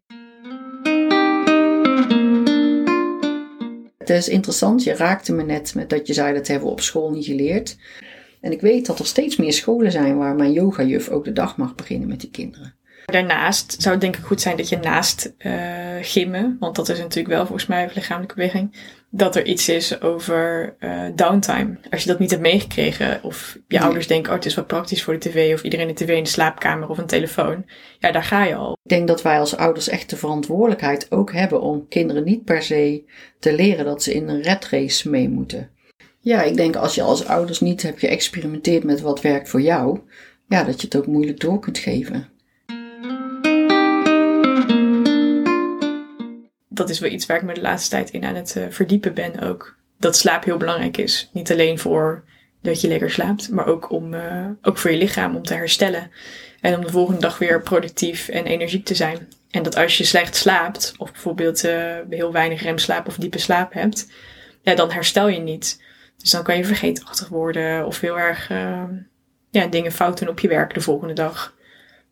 Het 4.06 4.16
is 4.16 4.28
interessant, 4.28 4.82
je 4.82 4.94
raakte 4.94 5.32
me 5.32 5.42
net 5.42 5.74
met 5.74 5.90
dat 5.90 6.06
je 6.06 6.12
zei 6.12 6.34
dat 6.34 6.46
hebben 6.46 6.66
we 6.66 6.72
op 6.72 6.80
school 6.80 7.10
niet 7.10 7.24
geleerd. 7.24 7.76
En 8.40 8.52
ik 8.52 8.60
weet 8.60 8.86
dat 8.86 8.98
er 8.98 9.06
steeds 9.06 9.36
meer 9.36 9.52
scholen 9.52 9.92
zijn 9.92 10.16
waar 10.16 10.34
mijn 10.34 10.52
yogajuf 10.52 11.08
ook 11.08 11.24
de 11.24 11.32
dag 11.32 11.56
mag 11.56 11.74
beginnen 11.74 12.08
met 12.08 12.20
die 12.20 12.30
kinderen. 12.30 12.74
Daarnaast 13.04 13.76
zou 13.78 13.94
het 13.94 14.00
denk 14.00 14.16
ik 14.16 14.24
goed 14.24 14.40
zijn 14.40 14.56
dat 14.56 14.68
je 14.68 14.76
naast 14.76 15.34
uh, 15.38 15.52
gimmen, 16.00 16.56
want 16.60 16.76
dat 16.76 16.88
is 16.88 16.98
natuurlijk 16.98 17.34
wel 17.34 17.46
volgens 17.46 17.66
mij 17.66 17.90
lichamelijke 17.94 18.34
beweging, 18.34 18.76
dat 19.10 19.36
er 19.36 19.44
iets 19.46 19.68
is 19.68 20.00
over 20.00 20.76
uh, 20.80 21.02
downtime. 21.14 21.78
Als 21.90 22.02
je 22.02 22.08
dat 22.08 22.18
niet 22.18 22.30
hebt 22.30 22.42
meegekregen, 22.42 23.22
of 23.22 23.58
je 23.68 23.80
ouders 23.80 24.06
denken, 24.06 24.30
oh 24.30 24.36
het 24.36 24.46
is 24.46 24.54
wat 24.54 24.66
praktisch 24.66 25.02
voor 25.02 25.12
de 25.12 25.28
tv, 25.28 25.54
of 25.54 25.62
iedereen 25.62 25.88
een 25.88 25.94
tv 25.94 26.16
in 26.16 26.22
de 26.22 26.28
slaapkamer 26.28 26.88
of 26.88 26.98
een 26.98 27.06
telefoon, 27.06 27.64
ja 27.98 28.12
daar 28.12 28.24
ga 28.24 28.44
je 28.44 28.54
al. 28.54 28.76
Ik 28.82 28.90
denk 28.90 29.08
dat 29.08 29.22
wij 29.22 29.38
als 29.38 29.56
ouders 29.56 29.88
echt 29.88 30.10
de 30.10 30.16
verantwoordelijkheid 30.16 31.06
ook 31.10 31.32
hebben 31.32 31.60
om 31.60 31.88
kinderen 31.88 32.24
niet 32.24 32.44
per 32.44 32.62
se 32.62 33.04
te 33.38 33.54
leren 33.54 33.84
dat 33.84 34.02
ze 34.02 34.14
in 34.14 34.28
een 34.28 34.42
red 34.42 34.68
race 34.68 35.10
mee 35.10 35.28
moeten. 35.28 35.70
Ja, 36.20 36.42
ik 36.42 36.56
denk 36.56 36.76
als 36.76 36.94
je 36.94 37.02
als 37.02 37.26
ouders 37.26 37.60
niet 37.60 37.82
hebt 37.82 37.98
geëxperimenteerd 37.98 38.84
met 38.84 39.00
wat 39.00 39.20
werkt 39.20 39.48
voor 39.48 39.60
jou, 39.60 40.00
ja, 40.48 40.64
dat 40.64 40.80
je 40.80 40.86
het 40.86 40.96
ook 40.96 41.06
moeilijk 41.06 41.40
door 41.40 41.58
kunt 41.58 41.78
geven. 41.78 42.34
Dat 46.76 46.90
is 46.90 46.98
wel 46.98 47.10
iets 47.10 47.26
waar 47.26 47.36
ik 47.36 47.42
me 47.42 47.54
de 47.54 47.60
laatste 47.60 47.90
tijd 47.90 48.10
in 48.10 48.24
aan 48.24 48.34
het 48.34 48.54
uh, 48.58 48.64
verdiepen 48.70 49.14
ben 49.14 49.40
ook. 49.40 49.76
Dat 49.98 50.16
slaap 50.16 50.44
heel 50.44 50.56
belangrijk 50.56 50.96
is. 50.96 51.30
Niet 51.32 51.52
alleen 51.52 51.78
voor 51.78 52.24
dat 52.62 52.80
je 52.80 52.88
lekker 52.88 53.10
slaapt, 53.10 53.50
maar 53.50 53.66
ook, 53.66 53.90
om, 53.90 54.14
uh, 54.14 54.46
ook 54.62 54.78
voor 54.78 54.90
je 54.90 54.96
lichaam 54.96 55.36
om 55.36 55.42
te 55.42 55.54
herstellen. 55.54 56.10
En 56.60 56.74
om 56.76 56.84
de 56.84 56.90
volgende 56.90 57.20
dag 57.20 57.38
weer 57.38 57.62
productief 57.62 58.28
en 58.28 58.46
energiek 58.46 58.84
te 58.84 58.94
zijn. 58.94 59.28
En 59.50 59.62
dat 59.62 59.76
als 59.76 59.98
je 59.98 60.04
slecht 60.04 60.36
slaapt, 60.36 60.94
of 60.96 61.12
bijvoorbeeld 61.12 61.64
uh, 61.64 61.96
heel 62.10 62.32
weinig 62.32 62.62
remslaap 62.62 63.06
of 63.06 63.16
diepe 63.16 63.38
slaap 63.38 63.72
hebt, 63.72 64.12
ja, 64.62 64.74
dan 64.74 64.90
herstel 64.90 65.28
je 65.28 65.40
niet. 65.40 65.82
Dus 66.16 66.30
dan 66.30 66.42
kan 66.42 66.56
je 66.56 66.64
vergeetachtig 66.64 67.28
worden 67.28 67.86
of 67.86 68.00
heel 68.00 68.18
erg 68.18 68.48
ja, 69.50 69.66
dingen 69.66 69.92
fout 69.92 70.18
doen 70.18 70.28
op 70.28 70.40
je 70.40 70.48
werk 70.48 70.74
de 70.74 70.80
volgende 70.80 71.14
dag. 71.14 71.54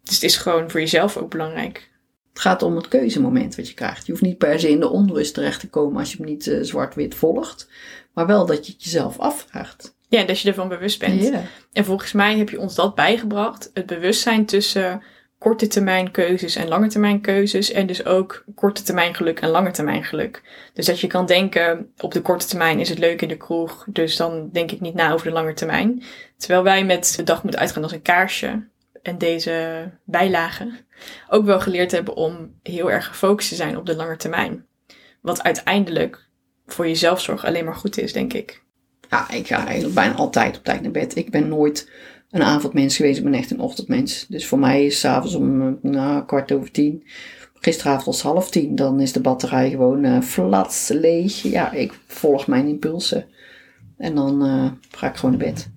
Dus 0.03 0.14
het 0.14 0.22
is 0.22 0.37
gewoon 0.37 0.70
voor 0.70 0.81
jezelf 0.81 1.16
ook 1.16 1.31
belangrijk. 1.31 1.90
Het 2.35 2.42
gaat 2.42 2.62
om 2.62 2.77
het 2.77 2.88
keuzemoment 2.88 3.57
wat 3.57 3.68
je 3.68 3.75
krijgt. 3.75 4.07
Je 4.07 4.12
hoeft 4.12 4.25
niet 4.25 4.38
per 4.38 4.61
se 4.61 4.70
in 4.70 4.81
de 4.81 4.88
onrust 4.88 5.35
terecht 5.35 5.61
te 5.61 5.68
komen 5.68 5.99
als 5.99 6.11
je 6.11 6.16
hem 6.16 6.27
niet 6.27 6.47
uh, 6.47 6.62
zwart-wit 6.62 7.14
volgt. 7.14 7.68
Maar 8.14 8.27
wel 8.27 8.47
dat 8.47 8.66
je 8.66 8.73
het 8.73 8.85
jezelf 8.85 9.18
afvraagt. 9.18 9.97
Ja, 10.09 10.25
dat 10.25 10.40
je 10.40 10.49
ervan 10.49 10.68
bewust 10.68 10.99
bent. 10.99 11.23
Ja. 11.23 11.42
En 11.73 11.85
volgens 11.85 12.12
mij 12.12 12.38
heb 12.38 12.51
je 12.51 12.61
ons 12.61 12.75
dat 12.75 12.94
bijgebracht. 12.94 13.70
Het 13.75 13.87
bewustzijn 13.87 14.47
tussen 14.47 15.03
korte 15.38 15.66
termijn 15.66 16.11
keuzes 16.11 16.57
en 16.57 16.68
lange 16.68 16.88
termijn 16.88 17.20
keuzes. 17.20 17.73
En 17.73 17.87
dus 17.87 18.05
ook 18.05 18.44
korte 18.55 18.83
termijn 18.83 19.14
geluk 19.14 19.40
en 19.40 19.49
lange 19.49 19.70
termijn 19.70 20.05
geluk. 20.05 20.42
Dus 20.73 20.87
dat 20.87 21.01
je 21.01 21.07
kan 21.07 21.27
denken, 21.27 21.92
op 21.97 22.12
de 22.12 22.20
korte 22.20 22.47
termijn 22.47 22.81
is 22.81 22.88
het 22.88 22.99
leuk 22.99 23.23
in 23.23 23.29
de 23.29 23.37
kroeg. 23.37 23.87
Dus 23.88 24.16
dan 24.16 24.49
denk 24.53 24.70
ik 24.70 24.81
niet 24.81 24.94
na 24.94 25.12
over 25.12 25.27
de 25.27 25.33
lange 25.33 25.55
termijn. 25.55 26.03
Terwijl 26.37 26.62
wij 26.62 26.85
met 26.85 27.14
de 27.16 27.23
dag 27.23 27.42
moeten 27.42 27.61
uitgaan 27.61 27.83
als 27.83 27.92
een 27.92 28.03
kaarsje. 28.03 28.73
En 29.04 29.18
deze 29.18 29.90
bijlagen 30.04 30.76
ook 31.28 31.44
wel 31.44 31.60
geleerd 31.60 31.90
hebben 31.90 32.16
om 32.16 32.54
heel 32.62 32.90
erg 32.90 33.06
gefocust 33.06 33.48
te 33.48 33.54
zijn 33.54 33.76
op 33.76 33.86
de 33.86 33.96
lange 33.96 34.16
termijn. 34.16 34.66
Wat 35.20 35.42
uiteindelijk 35.42 36.28
voor 36.66 36.86
je 36.86 36.94
zelfzorg 36.94 37.44
alleen 37.44 37.64
maar 37.64 37.74
goed 37.74 37.98
is, 37.98 38.12
denk 38.12 38.32
ik. 38.32 38.62
Ja, 39.10 39.30
ik 39.30 39.46
ga 39.46 39.66
eigenlijk 39.66 39.94
bijna 39.94 40.14
altijd 40.14 40.56
op 40.56 40.64
tijd 40.64 40.82
naar 40.82 40.90
bed. 40.90 41.16
Ik 41.16 41.30
ben 41.30 41.48
nooit 41.48 41.90
een 42.30 42.42
avondmens 42.42 42.96
geweest. 42.96 43.18
Ik 43.18 43.24
ben 43.24 43.34
echt 43.34 43.50
een 43.50 43.60
ochtendmens. 43.60 44.26
Dus 44.28 44.46
voor 44.46 44.58
mij 44.58 44.86
is 44.86 45.00
s'avonds 45.00 45.34
om 45.34 45.78
nou, 45.82 46.24
kwart 46.24 46.52
over 46.52 46.70
tien. 46.70 47.06
Gisteravond 47.54 48.04
was 48.04 48.22
half 48.22 48.50
tien. 48.50 48.74
Dan 48.74 49.00
is 49.00 49.12
de 49.12 49.20
batterij 49.20 49.70
gewoon 49.70 50.04
uh, 50.04 50.20
flats, 50.20 50.88
leeg. 50.88 51.42
Ja, 51.42 51.72
ik 51.72 51.92
volg 52.06 52.46
mijn 52.46 52.66
impulsen. 52.66 53.26
En 53.96 54.14
dan 54.14 54.46
uh, 54.46 54.70
ga 54.90 55.08
ik 55.08 55.16
gewoon 55.16 55.36
naar 55.38 55.46
bed. 55.46 55.70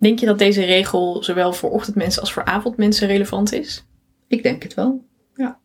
Denk 0.00 0.18
je 0.18 0.26
dat 0.26 0.38
deze 0.38 0.64
regel 0.64 1.22
zowel 1.22 1.52
voor 1.52 1.70
ochtendmensen 1.70 2.20
als 2.20 2.32
voor 2.32 2.44
avondmensen 2.44 3.06
relevant 3.06 3.52
is? 3.52 3.84
Ik 4.26 4.42
denk 4.42 4.62
het 4.62 4.74
wel. 4.74 5.04
Ja. 5.34 5.58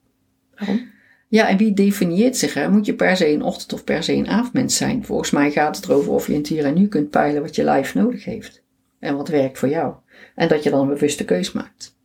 Waarom? 0.55 0.93
Ja, 1.27 1.47
en 1.47 1.57
wie 1.57 1.73
definieert 1.73 2.37
zich? 2.37 2.53
Hè? 2.53 2.69
Moet 2.69 2.85
je 2.85 2.95
per 2.95 3.17
se 3.17 3.31
een 3.31 3.43
ochtend- 3.43 3.73
of 3.73 3.83
per 3.83 4.03
se 4.03 4.13
een 4.13 4.27
avondmens 4.27 4.75
zijn? 4.75 5.05
Volgens 5.05 5.31
mij 5.31 5.51
gaat 5.51 5.75
het 5.75 5.85
erover 5.85 6.11
of 6.11 6.27
je 6.27 6.33
in 6.33 6.39
het 6.39 6.47
hier 6.47 6.65
en 6.65 6.73
nu 6.73 6.87
kunt 6.87 7.09
peilen 7.09 7.41
wat 7.41 7.55
je 7.55 7.63
lijf 7.63 7.93
nodig 7.95 8.23
heeft. 8.25 8.63
En 8.99 9.15
wat 9.15 9.27
werkt 9.27 9.59
voor 9.59 9.69
jou. 9.69 9.93
En 10.35 10.47
dat 10.47 10.63
je 10.63 10.69
dan 10.69 10.81
een 10.81 10.93
bewuste 10.93 11.25
keus 11.25 11.51
maakt. 11.51 11.97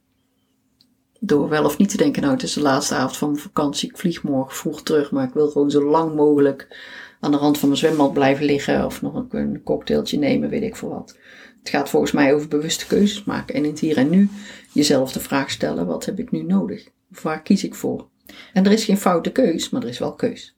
Door 1.21 1.49
wel 1.49 1.65
of 1.65 1.79
niet 1.79 1.89
te 1.89 1.97
denken, 1.97 2.23
nou 2.23 2.35
het 2.35 2.43
is 2.43 2.53
de 2.53 2.61
laatste 2.61 2.95
avond 2.95 3.17
van 3.17 3.31
mijn 3.31 3.43
vakantie, 3.43 3.89
ik 3.89 3.99
vlieg 3.99 4.23
morgen 4.23 4.57
vroeg 4.57 4.83
terug, 4.83 5.11
maar 5.11 5.27
ik 5.27 5.35
wil 5.35 5.49
gewoon 5.51 5.71
zo 5.71 5.85
lang 5.85 6.15
mogelijk 6.15 6.77
aan 7.21 7.31
de 7.31 7.37
rand 7.37 7.59
van 7.59 7.69
mijn 7.69 7.81
zwembad 7.81 8.13
blijven 8.13 8.45
liggen 8.45 8.85
of 8.85 9.03
nog 9.03 9.25
een 9.31 9.63
cocktailtje 9.63 10.19
nemen, 10.19 10.49
weet 10.49 10.63
ik 10.63 10.77
veel 10.77 10.89
wat. 10.89 11.19
Het 11.61 11.69
gaat 11.69 11.89
volgens 11.89 12.13
mij 12.13 12.35
over 12.35 12.49
bewuste 12.49 12.87
keuzes 12.87 13.25
maken 13.25 13.55
en 13.55 13.65
in 13.65 13.71
het 13.71 13.81
hier 13.81 13.97
en 13.97 14.11
nu 14.11 14.29
jezelf 14.73 15.13
de 15.13 15.21
vraag 15.21 15.51
stellen, 15.51 15.87
wat 15.87 16.05
heb 16.05 16.19
ik 16.19 16.31
nu 16.31 16.43
nodig? 16.43 16.89
Of 17.13 17.23
waar 17.23 17.43
kies 17.43 17.65
ik 17.65 17.75
voor? 17.75 18.09
En 18.53 18.65
er 18.65 18.73
is 18.73 18.85
geen 18.85 18.99
foute 18.99 19.33
keus, 19.33 19.71
maar 19.71 19.83
er 19.83 19.89
is 19.89 19.99
wel 19.99 20.15
keus. 20.15 20.57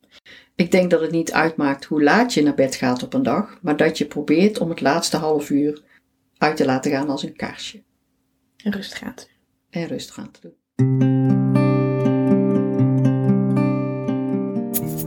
Ik 0.55 0.71
denk 0.71 0.91
dat 0.91 1.01
het 1.01 1.11
niet 1.11 1.33
uitmaakt 1.33 1.85
hoe 1.85 2.03
laat 2.03 2.35
je 2.35 2.43
naar 2.43 2.55
bed 2.55 2.75
gaat 2.75 3.03
op 3.03 3.15
een 3.15 3.23
dag, 3.23 3.59
maar 3.63 3.77
dat 3.77 3.99
je 3.99 4.05
probeert 4.05 4.59
om 4.59 4.69
het 4.69 4.81
laatste 4.81 5.17
half 5.17 5.51
uur 5.51 5.83
uit 6.39 6.57
te 6.57 6.65
laten 6.65 6.91
gaan 6.91 7.09
als 7.09 7.23
een 7.23 7.37
kaarsje. 7.37 7.83
En 8.57 8.73
rustig 8.73 8.99
gaat. 8.99 9.29
En 9.71 9.87
rustig 9.87 10.19
aan 10.19 10.31
te 10.31 10.41
doen. 10.41 10.55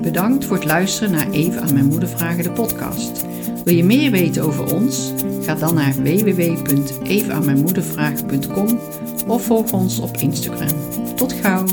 Bedankt 0.01 0.45
voor 0.45 0.55
het 0.55 0.65
luisteren 0.65 1.12
naar 1.12 1.31
Even 1.31 1.62
aan 1.62 1.73
mijn 1.73 1.86
moeder 1.86 2.10
vragen 2.10 2.43
de 2.43 2.51
podcast. 2.51 3.25
Wil 3.65 3.75
je 3.75 3.84
meer 3.84 4.12
weten 4.12 4.43
over 4.43 4.73
ons? 4.73 5.12
Ga 5.41 5.56
dan 5.56 5.73
naar 5.73 5.93
www.evenaanmijnmoedervragen.com 5.93 8.80
of 9.28 9.45
volg 9.45 9.71
ons 9.71 9.99
op 9.99 10.17
Instagram. 10.17 10.78
Tot 11.15 11.34
gauw! 11.34 11.65